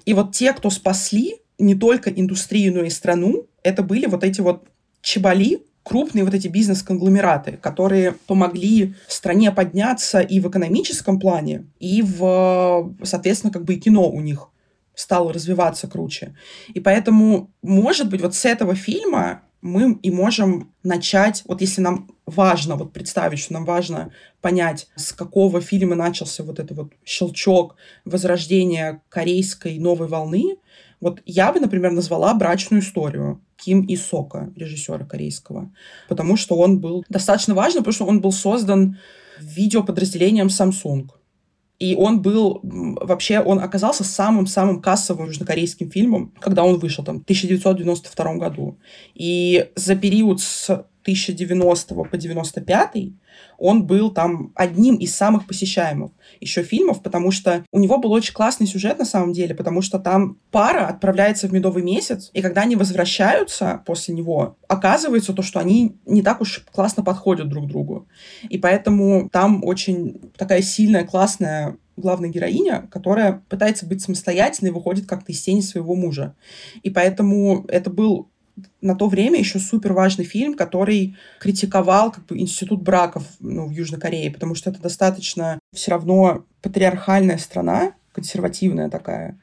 [0.07, 4.41] И вот те, кто спасли не только индустрию, но и страну, это были вот эти
[4.41, 4.69] вот
[5.03, 12.95] чебали, крупные вот эти бизнес-конгломераты, которые помогли стране подняться и в экономическом плане, и в,
[13.03, 14.49] соответственно, как бы и кино у них
[14.95, 16.35] стало развиваться круче.
[16.75, 22.11] И поэтому, может быть, вот с этого фильма мы и можем начать, вот если нам
[22.25, 27.77] важно вот представить, что нам важно понять, с какого фильма начался вот этот вот щелчок
[28.05, 30.57] возрождения корейской новой волны,
[31.01, 35.73] вот я бы, например, назвала «Брачную историю» Ким И Сока, режиссера корейского,
[36.09, 38.99] потому что он был достаточно важным, потому что он был создан
[39.41, 41.09] видеоподразделением Samsung.
[41.79, 47.23] И он был вообще, он оказался самым-самым кассовым южнокорейским фильмом, когда он вышел там в
[47.23, 48.79] 1992 году.
[49.15, 53.13] И за период с 1090 по 95
[53.59, 58.35] он был там одним из самых посещаемых еще фильмов, потому что у него был очень
[58.35, 62.63] классный сюжет на самом деле, потому что там пара отправляется в медовый месяц, и когда
[62.63, 68.09] они возвращаются после него, оказывается то, что они не так уж классно подходят друг другу.
[68.49, 75.33] И поэтому там очень такая сильная, классная главная героиня, которая пытается быть самостоятельной выходит как-то
[75.33, 76.35] из тени своего мужа.
[76.83, 78.29] И поэтому это был
[78.81, 83.71] на то время еще супер важный фильм, который критиковал как бы институт браков ну, в
[83.71, 89.39] Южной Корее, потому что это достаточно все равно патриархальная страна, консервативная такая.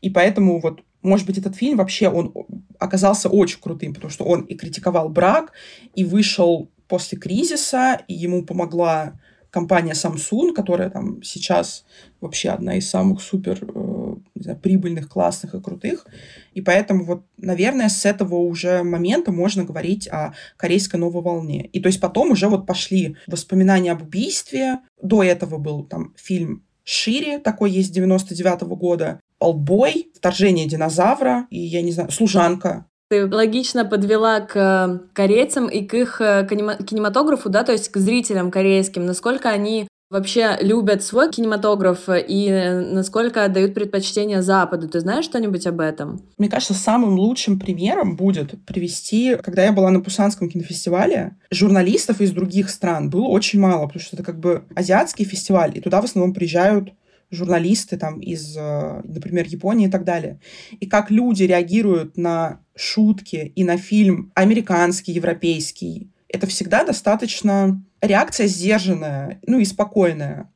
[0.00, 2.32] И поэтому вот может быть, этот фильм вообще он
[2.80, 5.52] оказался очень крутым, потому что он и критиковал брак,
[5.94, 9.18] и вышел после кризиса, и ему помогла
[9.56, 11.86] компания Samsung, которая там сейчас
[12.20, 16.06] вообще одна из самых супер э, знаю, прибыльных, классных и крутых.
[16.52, 21.70] И поэтому вот, наверное, с этого уже момента можно говорить о корейской новой волне.
[21.72, 24.80] И то есть потом уже вот пошли воспоминания об убийстве.
[25.00, 29.20] До этого был там фильм «Шире», такой есть 99 -го года.
[29.38, 32.84] «Олбой», «Вторжение динозавра» и, я не знаю, «Служанка».
[33.08, 37.98] Ты логично подвела к э, корейцам и к их э, кинематографу, да, то есть к
[37.98, 44.88] зрителям корейским, насколько они вообще любят свой кинематограф и э, насколько отдают предпочтение Западу.
[44.88, 46.20] Ты знаешь что-нибудь об этом?
[46.36, 52.32] Мне кажется, самым лучшим примером будет привести, когда я была на Пусанском кинофестивале, журналистов из
[52.32, 56.04] других стран было очень мало, потому что это как бы азиатский фестиваль, и туда в
[56.04, 56.92] основном приезжают
[57.30, 60.40] журналисты там из, э, например, Японии и так далее.
[60.78, 68.46] И как люди реагируют на шутки и на фильм американский, европейский, это всегда достаточно реакция
[68.46, 70.50] сдержанная, ну и спокойная.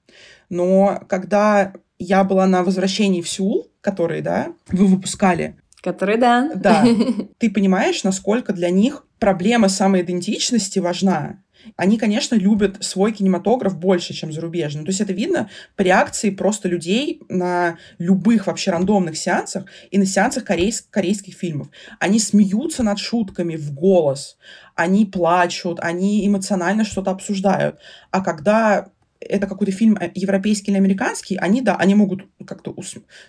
[0.48, 6.50] Но когда я была на возвращении в Сеул, который, да, вы выпускали, Который, да.
[6.54, 6.85] Да.
[7.38, 11.42] Ты понимаешь, насколько для них проблема самоидентичности важна.
[11.77, 14.85] Они, конечно, любят свой кинематограф больше, чем зарубежный.
[14.85, 20.07] То есть это видно по реакции просто людей на любых вообще рандомных сеансах и на
[20.07, 21.68] сеансах корейс- корейских фильмов.
[21.99, 24.37] Они смеются над шутками в голос,
[24.75, 27.79] они плачут, они эмоционально что-то обсуждают.
[28.11, 28.88] А когда
[29.20, 32.74] это какой-то фильм э, европейский или американский, они, да, они могут как-то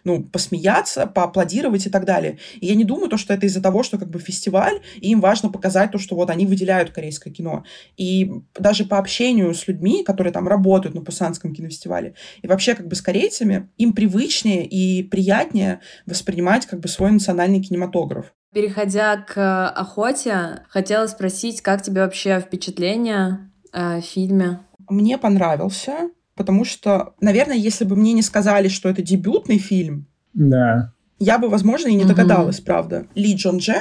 [0.04, 2.40] ну, посмеяться, поаплодировать и так далее.
[2.60, 5.20] И я не думаю, то, что это из-за того, что как бы фестиваль, и им
[5.20, 7.66] важно показать то, что вот они выделяют корейское кино.
[7.98, 12.88] И даже по общению с людьми, которые там работают на Пусанском кинофестивале, и вообще как
[12.88, 18.34] бы с корейцами, им привычнее и приятнее воспринимать как бы свой национальный кинематограф.
[18.54, 24.60] Переходя к охоте, хотела спросить, как тебе вообще впечатление о фильме?
[24.92, 30.94] Мне понравился, потому что, наверное, если бы мне не сказали, что это дебютный фильм, да.
[31.18, 32.66] я бы, возможно, и не догадалась, угу.
[32.66, 33.08] правда.
[33.16, 33.76] Ли Джон Дже,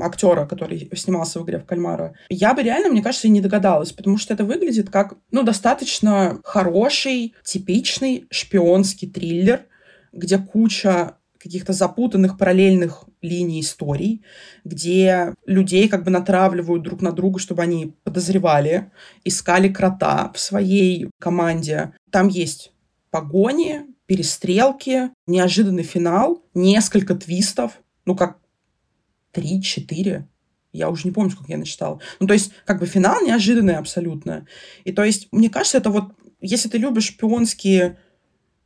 [0.00, 3.92] актера, который снимался в игре в кальмара, я бы реально, мне кажется, и не догадалась,
[3.92, 9.62] потому что это выглядит как, ну, достаточно хороший, типичный шпионский триллер,
[10.12, 14.22] где куча каких-то запутанных параллельных линий историй,
[14.64, 18.92] где людей как бы натравливают друг на друга, чтобы они подозревали,
[19.24, 21.94] искали крота в своей команде.
[22.10, 22.72] Там есть
[23.10, 28.38] погони, перестрелки, неожиданный финал, несколько твистов, ну как
[29.32, 30.28] три-четыре,
[30.72, 32.00] я уже не помню, сколько я насчитала.
[32.18, 34.46] Ну, то есть, как бы финал неожиданный абсолютно.
[34.84, 37.98] И то есть, мне кажется, это вот, если ты любишь шпионские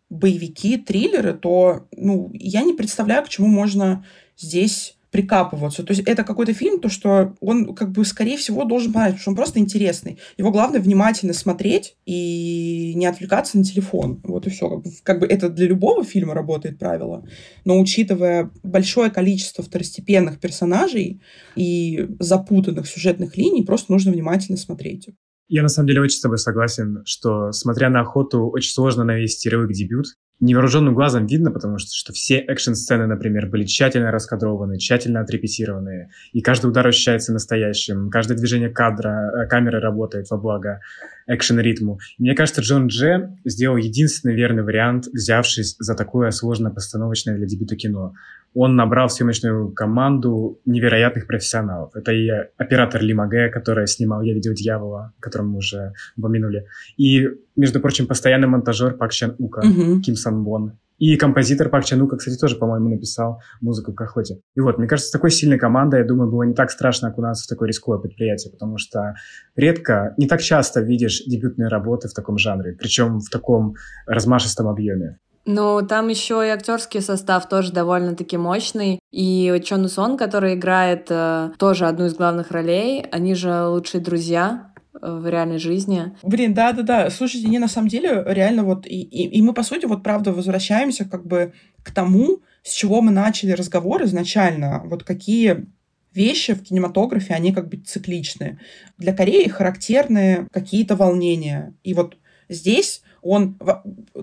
[0.08, 4.04] боевики, триллеры, то ну, я не представляю, к чему можно
[4.36, 5.82] здесь прикапываться.
[5.82, 9.22] То есть это какой-то фильм, то, что он, как бы, скорее всего, должен понравиться, потому
[9.22, 10.18] что он просто интересный.
[10.36, 14.20] Его главное внимательно смотреть и не отвлекаться на телефон.
[14.24, 14.68] Вот и все.
[14.68, 17.26] Как бы, как бы это для любого фильма работает правило.
[17.64, 21.22] Но учитывая большое количество второстепенных персонажей
[21.54, 25.08] и запутанных сюжетных линий, просто нужно внимательно смотреть.
[25.48, 29.48] Я на самом деле очень с тобой согласен, что, смотря на охоту, очень сложно навести
[29.48, 30.06] рывок дебют.
[30.40, 36.42] Невооруженным глазом видно, потому что, что все экшн-сцены, например, были тщательно раскадрованы, тщательно отрепетированы, и
[36.42, 40.80] каждый удар ощущается настоящим, каждое движение кадра, э, камеры работает во благо
[41.26, 41.98] экшен-ритму.
[42.18, 47.76] Мне кажется, Джон Дже сделал единственный верный вариант, взявшись за такое сложно постановочное для дебюта
[47.76, 48.14] кино
[48.56, 51.94] он набрал в съемочную команду невероятных профессионалов.
[51.94, 56.66] Это и оператор Ли Маге, который снимал «Я видел дьявола», которого мы уже упомянули.
[56.96, 60.00] И, между прочим, постоянный монтажер Пак Чан Ука, mm-hmm.
[60.00, 60.72] Ким Сан Бон.
[60.98, 64.40] И композитор Пак Чан Ука, кстати, тоже, по-моему, написал музыку к охоте.
[64.54, 67.44] И вот, мне кажется, с такой сильной командой, я думаю, было не так страшно окунаться
[67.44, 69.14] в такое рисковое предприятие, потому что
[69.54, 73.74] редко, не так часто видишь дебютные работы в таком жанре, причем в таком
[74.06, 75.18] размашистом объеме.
[75.48, 78.98] Ну, там еще и актерский состав тоже довольно-таки мощный.
[79.12, 84.72] И Чон Сон, который играет э, тоже одну из главных ролей, они же лучшие друзья
[85.00, 86.12] в реальной жизни.
[86.22, 87.10] Блин, да-да-да.
[87.10, 88.86] Слушайте, не на самом деле реально вот...
[88.86, 93.00] И, и, и мы, по сути, вот правда возвращаемся как бы к тому, с чего
[93.00, 94.82] мы начали разговор изначально.
[94.84, 95.66] Вот какие
[96.14, 98.58] вещи в кинематографе, они как бы цикличны.
[98.98, 101.74] Для Кореи характерны какие-то волнения.
[101.84, 102.16] И вот
[102.48, 103.58] здесь он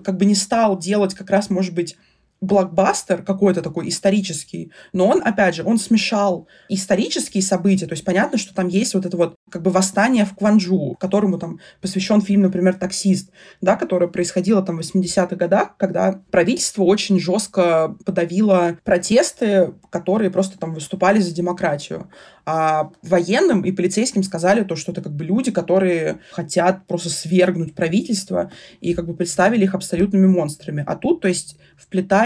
[0.02, 1.96] как бы не стал делать как раз, может быть,
[2.44, 8.38] блокбастер какой-то такой исторический, но он, опять же, он смешал исторические события, то есть понятно,
[8.38, 12.42] что там есть вот это вот как бы восстание в Кванджу, которому там посвящен фильм,
[12.42, 13.30] например, «Таксист»,
[13.60, 20.58] да, которое происходило там в 80-х годах, когда правительство очень жестко подавило протесты, которые просто
[20.58, 22.08] там выступали за демократию.
[22.46, 27.74] А военным и полицейским сказали то, что это как бы люди, которые хотят просто свергнуть
[27.74, 30.84] правительство и как бы представили их абсолютными монстрами.
[30.86, 31.56] А тут, то есть,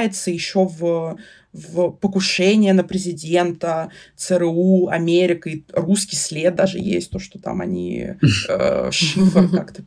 [0.08, 1.16] вплетается еще в
[1.54, 8.16] в покушение на президента, ЦРУ, Америка, и русский след даже есть, то, что там они
[8.48, 9.82] э, шифр как-то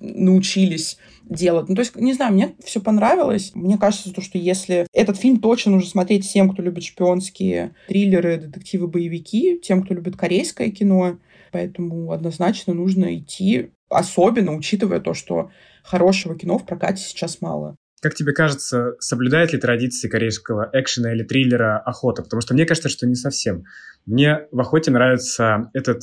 [0.00, 0.96] научились
[1.28, 1.68] делать.
[1.68, 3.52] Ну, то есть, не знаю, мне все понравилось.
[3.54, 8.38] Мне кажется, то, что если этот фильм точно нужно смотреть всем, кто любит шпионские триллеры,
[8.38, 11.18] детективы, боевики, тем, кто любит корейское кино,
[11.52, 15.50] поэтому однозначно нужно идти, особенно учитывая то, что
[15.84, 17.76] хорошего кино в прокате сейчас мало.
[18.02, 22.24] Как тебе кажется, соблюдает ли традиции корейского экшена или триллера охота?
[22.24, 23.62] Потому что мне кажется, что не совсем.
[24.06, 26.02] Мне в охоте нравится этот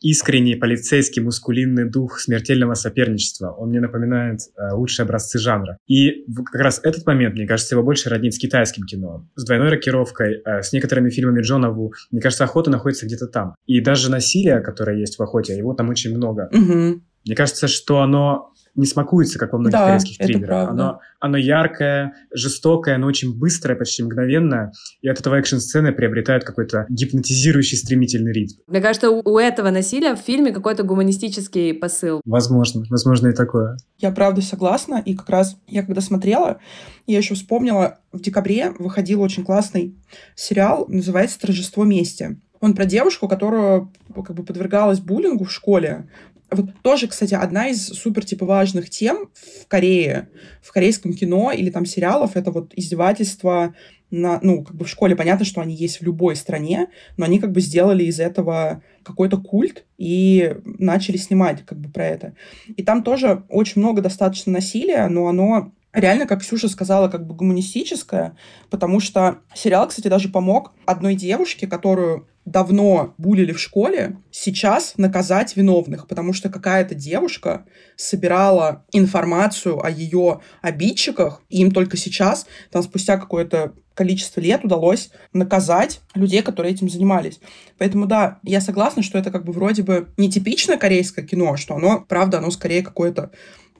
[0.00, 3.50] искренний полицейский мускулинный дух смертельного соперничества.
[3.50, 5.76] Он мне напоминает э, лучшие образцы жанра.
[5.86, 9.28] И как раз этот момент, мне кажется, его больше роднит с китайским кино.
[9.34, 11.92] С двойной рокировкой, э, с некоторыми фильмами Джона Ву.
[12.10, 13.54] Мне кажется, охота находится где-то там.
[13.66, 16.48] И даже насилие, которое есть в охоте, его там очень много.
[16.52, 17.02] Угу.
[17.24, 20.70] Мне кажется, что оно не смакуется, как во многих да, корейских триллерах.
[20.70, 26.86] Оно, оно яркое, жестокое, оно очень быстрое, почти мгновенное, и от этого экшн-сцены приобретает какой-то
[26.88, 28.60] гипнотизирующий стремительный ритм.
[28.66, 32.20] Мне кажется, у этого насилия в фильме какой-то гуманистический посыл.
[32.24, 33.76] Возможно, возможно и такое.
[33.98, 36.58] Я правда согласна, и как раз я когда смотрела,
[37.06, 39.96] я еще вспомнила, в декабре выходил очень классный
[40.34, 42.38] сериал, называется «Торжество мести».
[42.60, 46.08] Он про девушку, которая как бы подвергалась буллингу в школе,
[46.54, 50.28] Вот тоже, кстати, одна из супер типа важных тем в Корее,
[50.62, 53.74] в корейском кино или там сериалов, это вот издевательство
[54.10, 57.40] на, ну, как бы в школе понятно, что они есть в любой стране, но они
[57.40, 62.34] как бы сделали из этого какой-то культ и начали снимать как бы про это.
[62.76, 67.34] И там тоже очень много достаточно насилия, но оно реально, как Ксюша сказала, как бы
[67.34, 68.36] гуманистическое,
[68.70, 75.56] потому что сериал, кстати, даже помог одной девушке, которую давно булили в школе, сейчас наказать
[75.56, 77.64] виновных, потому что какая-то девушка
[77.96, 85.10] собирала информацию о ее обидчиках, и им только сейчас, там спустя какое-то количество лет удалось
[85.32, 87.40] наказать людей, которые этим занимались.
[87.78, 92.04] Поэтому да, я согласна, что это как бы вроде бы нетипичное корейское кино, что оно,
[92.06, 93.30] правда, оно скорее какое-то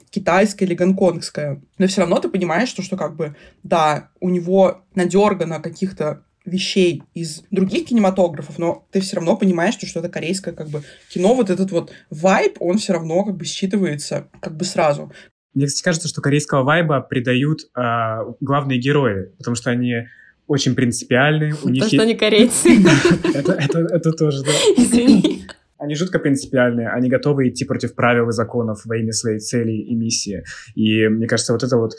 [0.09, 1.61] китайское или гонконгское.
[1.77, 7.03] Но все равно ты понимаешь, что, что как бы, да, у него надергано каких-то вещей
[7.13, 11.33] из других кинематографов, но ты все равно понимаешь, что, что это корейское как бы кино,
[11.33, 15.11] вот этот вот вайб, он все равно как бы считывается как бы сразу.
[15.53, 20.07] Мне, кстати, кажется, что корейского вайба придают э, главные герои, потому что они
[20.47, 21.55] очень принципиальны.
[21.63, 22.69] У них То, что они корейцы.
[23.33, 24.51] Это, это, это тоже, да.
[24.77, 25.45] Извини.
[25.77, 29.93] Они жутко принципиальные, они готовы идти против правил и законов во имя своей цели и
[29.93, 30.43] миссии.
[30.73, 31.93] И мне кажется, вот это вот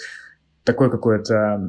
[0.67, 1.61] такое какое-то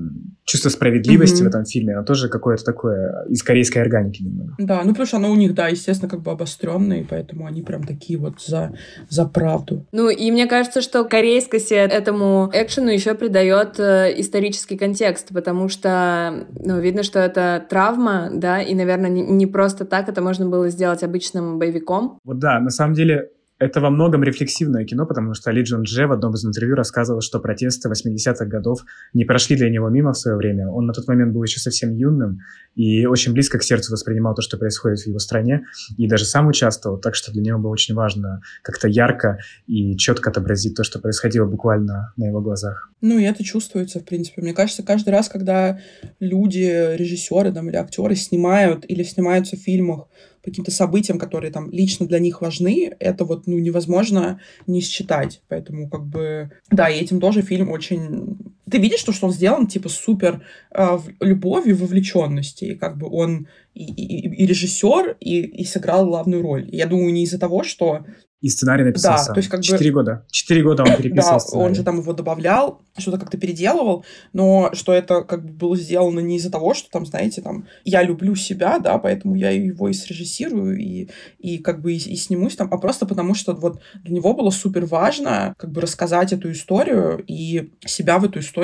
[0.43, 1.45] чувство справедливости mm-hmm.
[1.45, 4.55] в этом фильме, оно тоже какое-то такое из корейской органики немного.
[4.57, 7.83] Да, ну потому что оно у них, да, естественно, как бы обостренное, поэтому они прям
[7.83, 8.73] такие вот за,
[9.07, 9.85] за правду.
[9.91, 16.47] Ну и мне кажется, что корейскость этому экшену еще придает э, исторический контекст, потому что,
[16.53, 20.69] ну, видно, что это травма, да, и, наверное, не, не просто так это можно было
[20.69, 22.19] сделать обычным боевиком.
[22.23, 23.29] Вот да, на самом деле
[23.59, 27.21] это во многом рефлексивное кино, потому что Ли Джон Дже в одном из интервью рассказывал,
[27.21, 30.69] что протесты 80-х годов не прошли для него мимо в свое время.
[30.69, 32.39] Он на тот момент был еще совсем юным
[32.75, 35.65] и очень близко к сердцу воспринимал то, что происходит в его стране,
[35.97, 40.29] и даже сам участвовал, так что для него было очень важно как-то ярко и четко
[40.29, 42.91] отобразить то, что происходило буквально на его глазах.
[43.01, 44.41] Ну, и это чувствуется, в принципе.
[44.41, 45.79] Мне кажется, каждый раз, когда
[46.19, 50.07] люди, режиссеры там, или актеры снимают или снимаются в фильмах
[50.47, 55.41] каким-то событиям, которые там лично для них важны, это вот, ну, невозможно не считать.
[55.49, 58.37] Поэтому, как бы, да, и этим тоже фильм очень...
[58.69, 60.41] Ты видишь то, что он сделан, типа, супер
[60.71, 66.41] э, любовью, вовлеченности, и как бы он и, и, и режиссер, и, и сыграл главную
[66.41, 66.67] роль.
[66.71, 68.05] я думаю, не из-за того, что
[68.39, 69.33] и сценарий написал да, сам.
[69.33, 69.95] То есть как Четыре бы...
[69.95, 70.25] года.
[70.29, 71.67] Четыре года он переписывал Да, сценарий.
[71.69, 76.19] он же там его добавлял, что-то как-то переделывал, но что это как бы было сделано
[76.19, 79.93] не из-за того, что там, знаете, там, я люблю себя, да, поэтому я его и
[79.93, 81.09] срежиссирую, и,
[81.39, 84.51] и как бы и, и снимусь там, а просто потому что вот для него было
[84.51, 88.56] супер важно как бы рассказать эту историю и себя в эту историю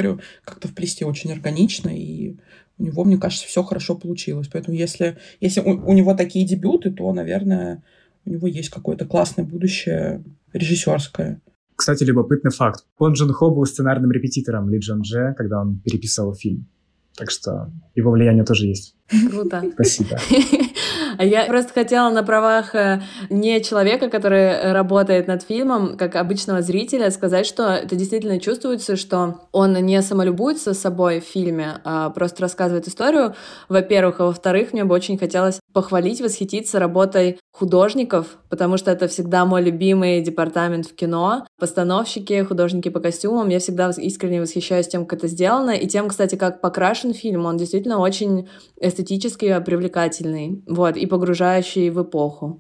[0.43, 2.37] как-то вплести очень органично, и
[2.77, 4.49] у него, мне кажется, все хорошо получилось.
[4.51, 7.83] Поэтому если, если у, у него такие дебюты, то, наверное,
[8.25, 10.23] у него есть какое-то классное будущее
[10.53, 11.41] режиссерское.
[11.75, 12.85] Кстати, любопытный факт.
[12.97, 16.67] Пон Джун Хо был сценарным репетитором Ли Джон Дже, когда он переписывал фильм.
[17.15, 18.95] Так что его влияние тоже есть.
[19.29, 19.63] Круто.
[19.73, 20.17] Спасибо.
[21.17, 26.61] А я просто хотела на правах э, не человека, который работает над фильмом, как обычного
[26.61, 32.41] зрителя, сказать, что это действительно чувствуется, что он не самолюбуется собой в фильме, а просто
[32.41, 33.35] рассказывает историю,
[33.69, 39.45] во-первых, а во-вторых, мне бы очень хотелось похвалить, восхититься работой художников, потому что это всегда
[39.45, 41.45] мой любимый департамент в кино.
[41.59, 43.49] Постановщики, художники по костюмам.
[43.49, 47.45] Я всегда искренне восхищаюсь тем, как это сделано, и тем, кстати, как покрашен фильм.
[47.45, 48.49] Он действительно очень
[48.79, 50.63] эстетически привлекательный.
[50.67, 52.59] Вот, погружающий в эпоху,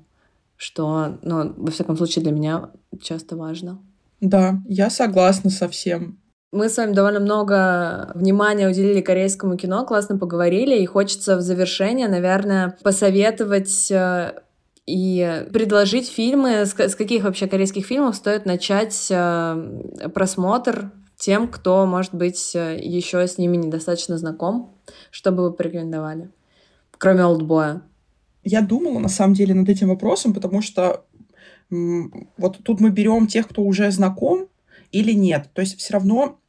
[0.55, 2.69] что, ну, во всяком случае, для меня
[3.01, 3.79] часто важно.
[4.21, 6.17] Да, я согласна со всем.
[6.53, 12.07] Мы с вами довольно много внимания уделили корейскому кино, классно поговорили, и хочется в завершение,
[12.07, 14.39] наверное, посоветовать э,
[14.85, 22.13] и предложить фильмы, с каких вообще корейских фильмов стоит начать э, просмотр тем, кто, может
[22.13, 24.77] быть, э, еще с ними недостаточно знаком,
[25.09, 26.29] что бы вы порекомендовали,
[26.99, 27.81] кроме «Олдбоя»?
[28.43, 31.05] Я думала, на самом деле, над этим вопросом, потому что
[31.69, 34.47] вот тут мы берем тех, кто уже знаком
[34.91, 35.49] или нет.
[35.53, 36.39] То есть все равно,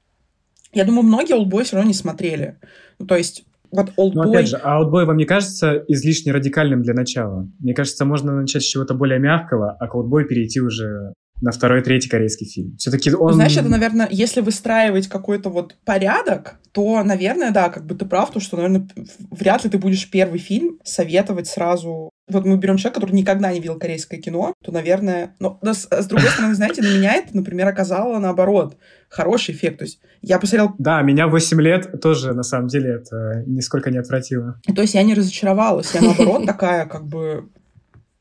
[0.73, 2.59] я думаю, многие олдбой все равно не смотрели.
[2.99, 4.13] Ну, то есть вот Oldboy...
[4.15, 7.49] Но опять же, а Oldboy вам не кажется излишне радикальным для начала?
[7.59, 11.83] Мне кажется, можно начать с чего-то более мягкого, а к Oldboy перейти уже на второй,
[11.83, 12.77] третий корейский фильм.
[12.77, 13.35] Все-таки он...
[13.35, 18.31] Знаешь, это, наверное, если выстраивать какой-то вот порядок, то, наверное, да, как бы ты прав,
[18.31, 18.89] то, что, наверное,
[19.31, 22.11] вряд ли ты будешь первый фильм советовать сразу.
[22.29, 25.35] Вот мы берем человека, который никогда не видел корейское кино, то, наверное...
[25.41, 28.79] Но, но с, с другой стороны, знаете, на меня это, например, оказало наоборот
[29.09, 29.79] хороший эффект.
[29.79, 30.75] То есть я посмотрел...
[30.79, 34.61] Да, меня 8 лет тоже, на самом деле, это нисколько не отвратило.
[34.75, 35.93] То есть я не разочаровалась.
[35.95, 37.51] Я, наоборот, такая, как бы,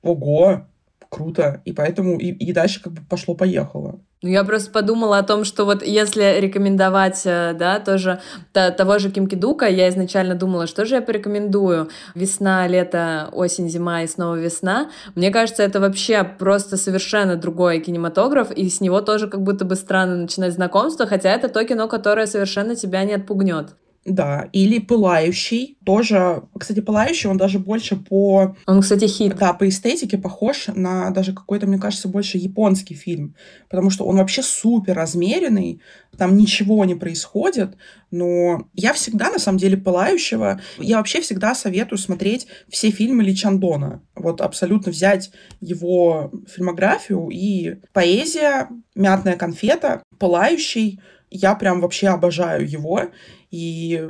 [0.01, 0.68] ого,
[1.14, 1.61] круто.
[1.66, 3.99] И поэтому и, и дальше как бы пошло-поехало.
[4.24, 8.22] Ну, я просто подумала о том, что вот если рекомендовать, э, да, тоже
[8.53, 11.89] то, того же Ким Кидука, я изначально думала, что же я порекомендую.
[12.16, 14.89] Весна, лето, осень, зима и снова весна.
[15.16, 19.76] Мне кажется, это вообще просто совершенно другой кинематограф, и с него тоже как будто бы
[19.76, 23.76] странно начинать знакомство, хотя это то кино, которое совершенно тебя не отпугнет.
[24.05, 25.77] Да, или «Пылающий».
[25.85, 28.55] Тоже, кстати, «Пылающий», он даже больше по...
[28.65, 29.35] Он, кстати, хит.
[29.37, 33.35] Да, по эстетике похож на даже какой-то, мне кажется, больше японский фильм.
[33.69, 35.81] Потому что он вообще супер размеренный,
[36.17, 37.77] там ничего не происходит.
[38.11, 43.33] Но я всегда, на самом деле, «Пылающего», я вообще всегда советую смотреть все фильмы Ли
[43.33, 44.01] Чандона.
[44.15, 45.31] Вот абсолютно взять
[45.61, 50.99] его фильмографию и поэзия, «Мятная конфета», «Пылающий»,
[51.35, 53.05] я прям вообще обожаю его.
[53.53, 54.03] И,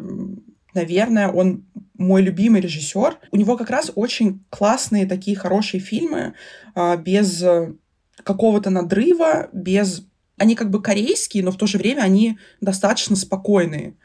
[0.74, 1.66] наверное, он
[1.98, 3.20] мой любимый режиссер.
[3.30, 6.34] У него как раз очень классные такие хорошие фильмы,
[6.76, 7.44] а, без
[8.24, 10.08] какого-то надрыва, без...
[10.38, 13.96] Они как бы корейские, но в то же время они достаточно спокойные.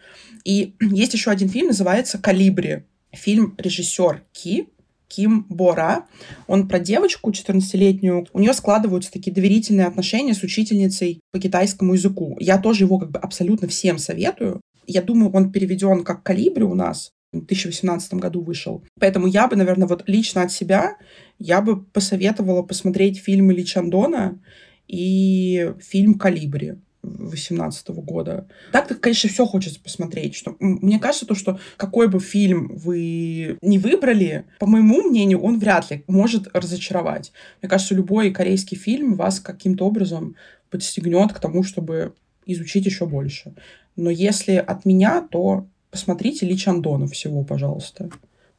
[0.45, 2.83] И есть еще один фильм, называется «Калибри».
[3.13, 4.69] Фильм режиссер Ки,
[5.07, 6.07] Ким Бора.
[6.49, 8.27] Он про девочку 14-летнюю.
[8.33, 12.37] У нее складываются такие доверительные отношения с учительницей по китайскому языку.
[12.41, 14.61] Я тоже его как бы абсолютно всем советую.
[14.89, 17.13] Я думаю, он переведен как «Калибри» у нас.
[17.33, 18.83] В 2018 году вышел.
[18.99, 20.97] Поэтому я бы, наверное, вот лично от себя,
[21.39, 24.41] я бы посоветовала посмотреть фильмы Ли Чандона
[24.89, 26.77] и фильм «Калибри».
[27.03, 28.49] 2018 года.
[28.73, 30.35] Так-то, конечно, все хочется посмотреть.
[30.35, 35.59] Что, мне кажется, то, что какой бы фильм вы не выбрали, по моему мнению, он
[35.59, 37.33] вряд ли может разочаровать.
[37.63, 40.35] Мне кажется, любой корейский фильм вас каким-то образом
[40.71, 42.15] подстегнет к тому, чтобы
[42.47, 43.55] изучить еще больше.
[43.99, 48.09] Но если от меня, то посмотрите Ли Чандона всего, пожалуйста.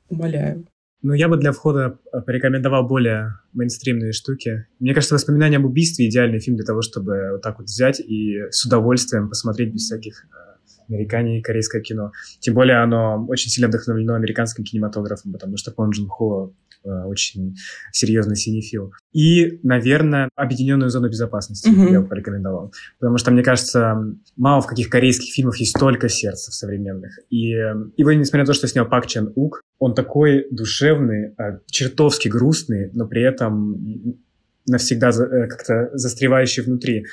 [0.09, 0.65] Умоляю.
[1.01, 4.65] Ну, я бы для входа э, порекомендовал более мейнстримные штуки.
[4.79, 8.37] Мне кажется, «Воспоминания об убийстве»— идеальный фильм для того, чтобы вот так вот взять и
[8.51, 12.11] с удовольствием посмотреть без всяких э, американе и корейское кино.
[12.41, 17.55] Тем более оно очень сильно вдохновлено американским кинематографом, потому что Пон Джун Хо очень
[17.91, 18.93] серьезный синефил.
[19.11, 21.91] И, наверное, объединенную зону безопасности mm-hmm.
[21.91, 22.73] я бы порекомендовал.
[22.99, 23.95] Потому что, мне кажется,
[24.37, 27.19] мало в каких корейских фильмах есть столько сердца современных.
[27.29, 32.27] И его, несмотря на то, что снял Пак Чен Ук, он такой душевный, э, чертовски
[32.27, 34.19] грустный, но при этом
[34.67, 37.05] навсегда э, как-то застревающий внутри.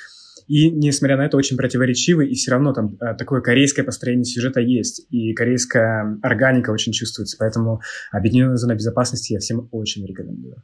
[0.47, 4.61] И, несмотря на это, очень противоречивый, и все равно там э, такое корейское построение сюжета
[4.61, 7.81] есть, и корейская органика очень чувствуется, поэтому
[8.13, 10.63] «Объединенная зона безопасности» я всем очень рекомендую.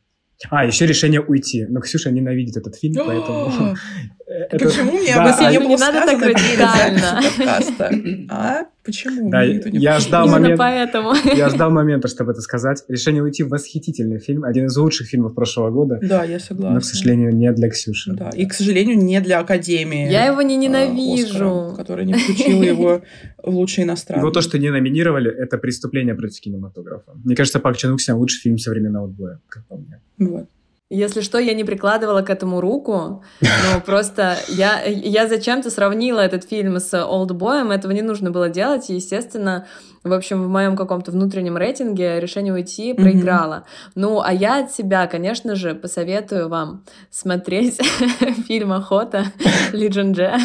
[0.51, 1.66] А, еще решение уйти.
[1.68, 3.53] Но Ксюша ненавидит этот фильм, поэтому...
[4.26, 4.64] Это...
[4.64, 6.18] Почему мне об этом не было сказано
[8.83, 8.87] А?
[8.87, 9.30] Почему?
[9.30, 10.57] Да, я ждал момента.
[10.57, 11.14] поэтому.
[11.37, 12.85] Я ждал момента, чтобы это сказать.
[12.89, 15.99] «Решение уйти»— восхитительный фильм, один из лучших фильмов прошлого года.
[16.03, 16.74] Да, я согласна.
[16.74, 18.12] Но, к сожалению, не для Ксюши.
[18.12, 20.11] Да, и, к сожалению, не для Академии.
[20.11, 21.66] Я его не ненавижу.
[21.66, 23.03] Оскара, которая не включила его
[23.43, 24.22] в лучшие иностранные.
[24.22, 27.12] Его то, что не номинировали, это преступление против кинематографа.
[27.24, 30.01] Мне кажется, Пак Чан Ук снял лучший фильм современного отбоя, как по мне.
[30.18, 30.49] Вот.
[30.95, 36.45] Если что, я не прикладывала к этому руку, но просто я, я зачем-то сравнила этот
[36.45, 39.66] фильм с «Олдбоем», этого не нужно было делать, и, естественно,
[40.05, 43.64] в общем, в моем каком-то внутреннем рейтинге решение уйти проиграла.
[43.64, 43.93] Mm-hmm.
[43.95, 47.80] Ну, а я от себя, конечно же, посоветую вам смотреть
[48.47, 49.24] фильм «Охота»
[49.72, 50.36] Ли Джун Дже,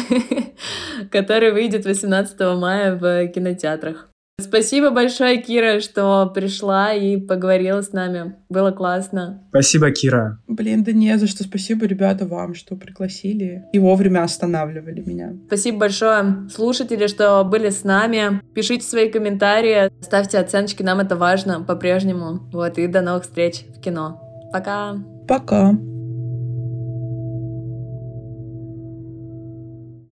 [1.10, 4.08] который выйдет 18 мая в кинотеатрах.
[4.40, 8.36] Спасибо большое, Кира, что пришла и поговорила с нами.
[8.48, 9.42] Было классно.
[9.48, 10.38] Спасибо, Кира.
[10.46, 11.42] Блин, да не за что.
[11.42, 15.34] Спасибо, ребята, вам, что пригласили и вовремя останавливали меня.
[15.48, 18.40] Спасибо большое, слушатели, что были с нами.
[18.54, 22.48] Пишите свои комментарии, ставьте оценочки, нам это важно по-прежнему.
[22.52, 24.22] Вот, и до новых встреч в кино.
[24.52, 24.96] Пока.
[25.26, 25.76] Пока.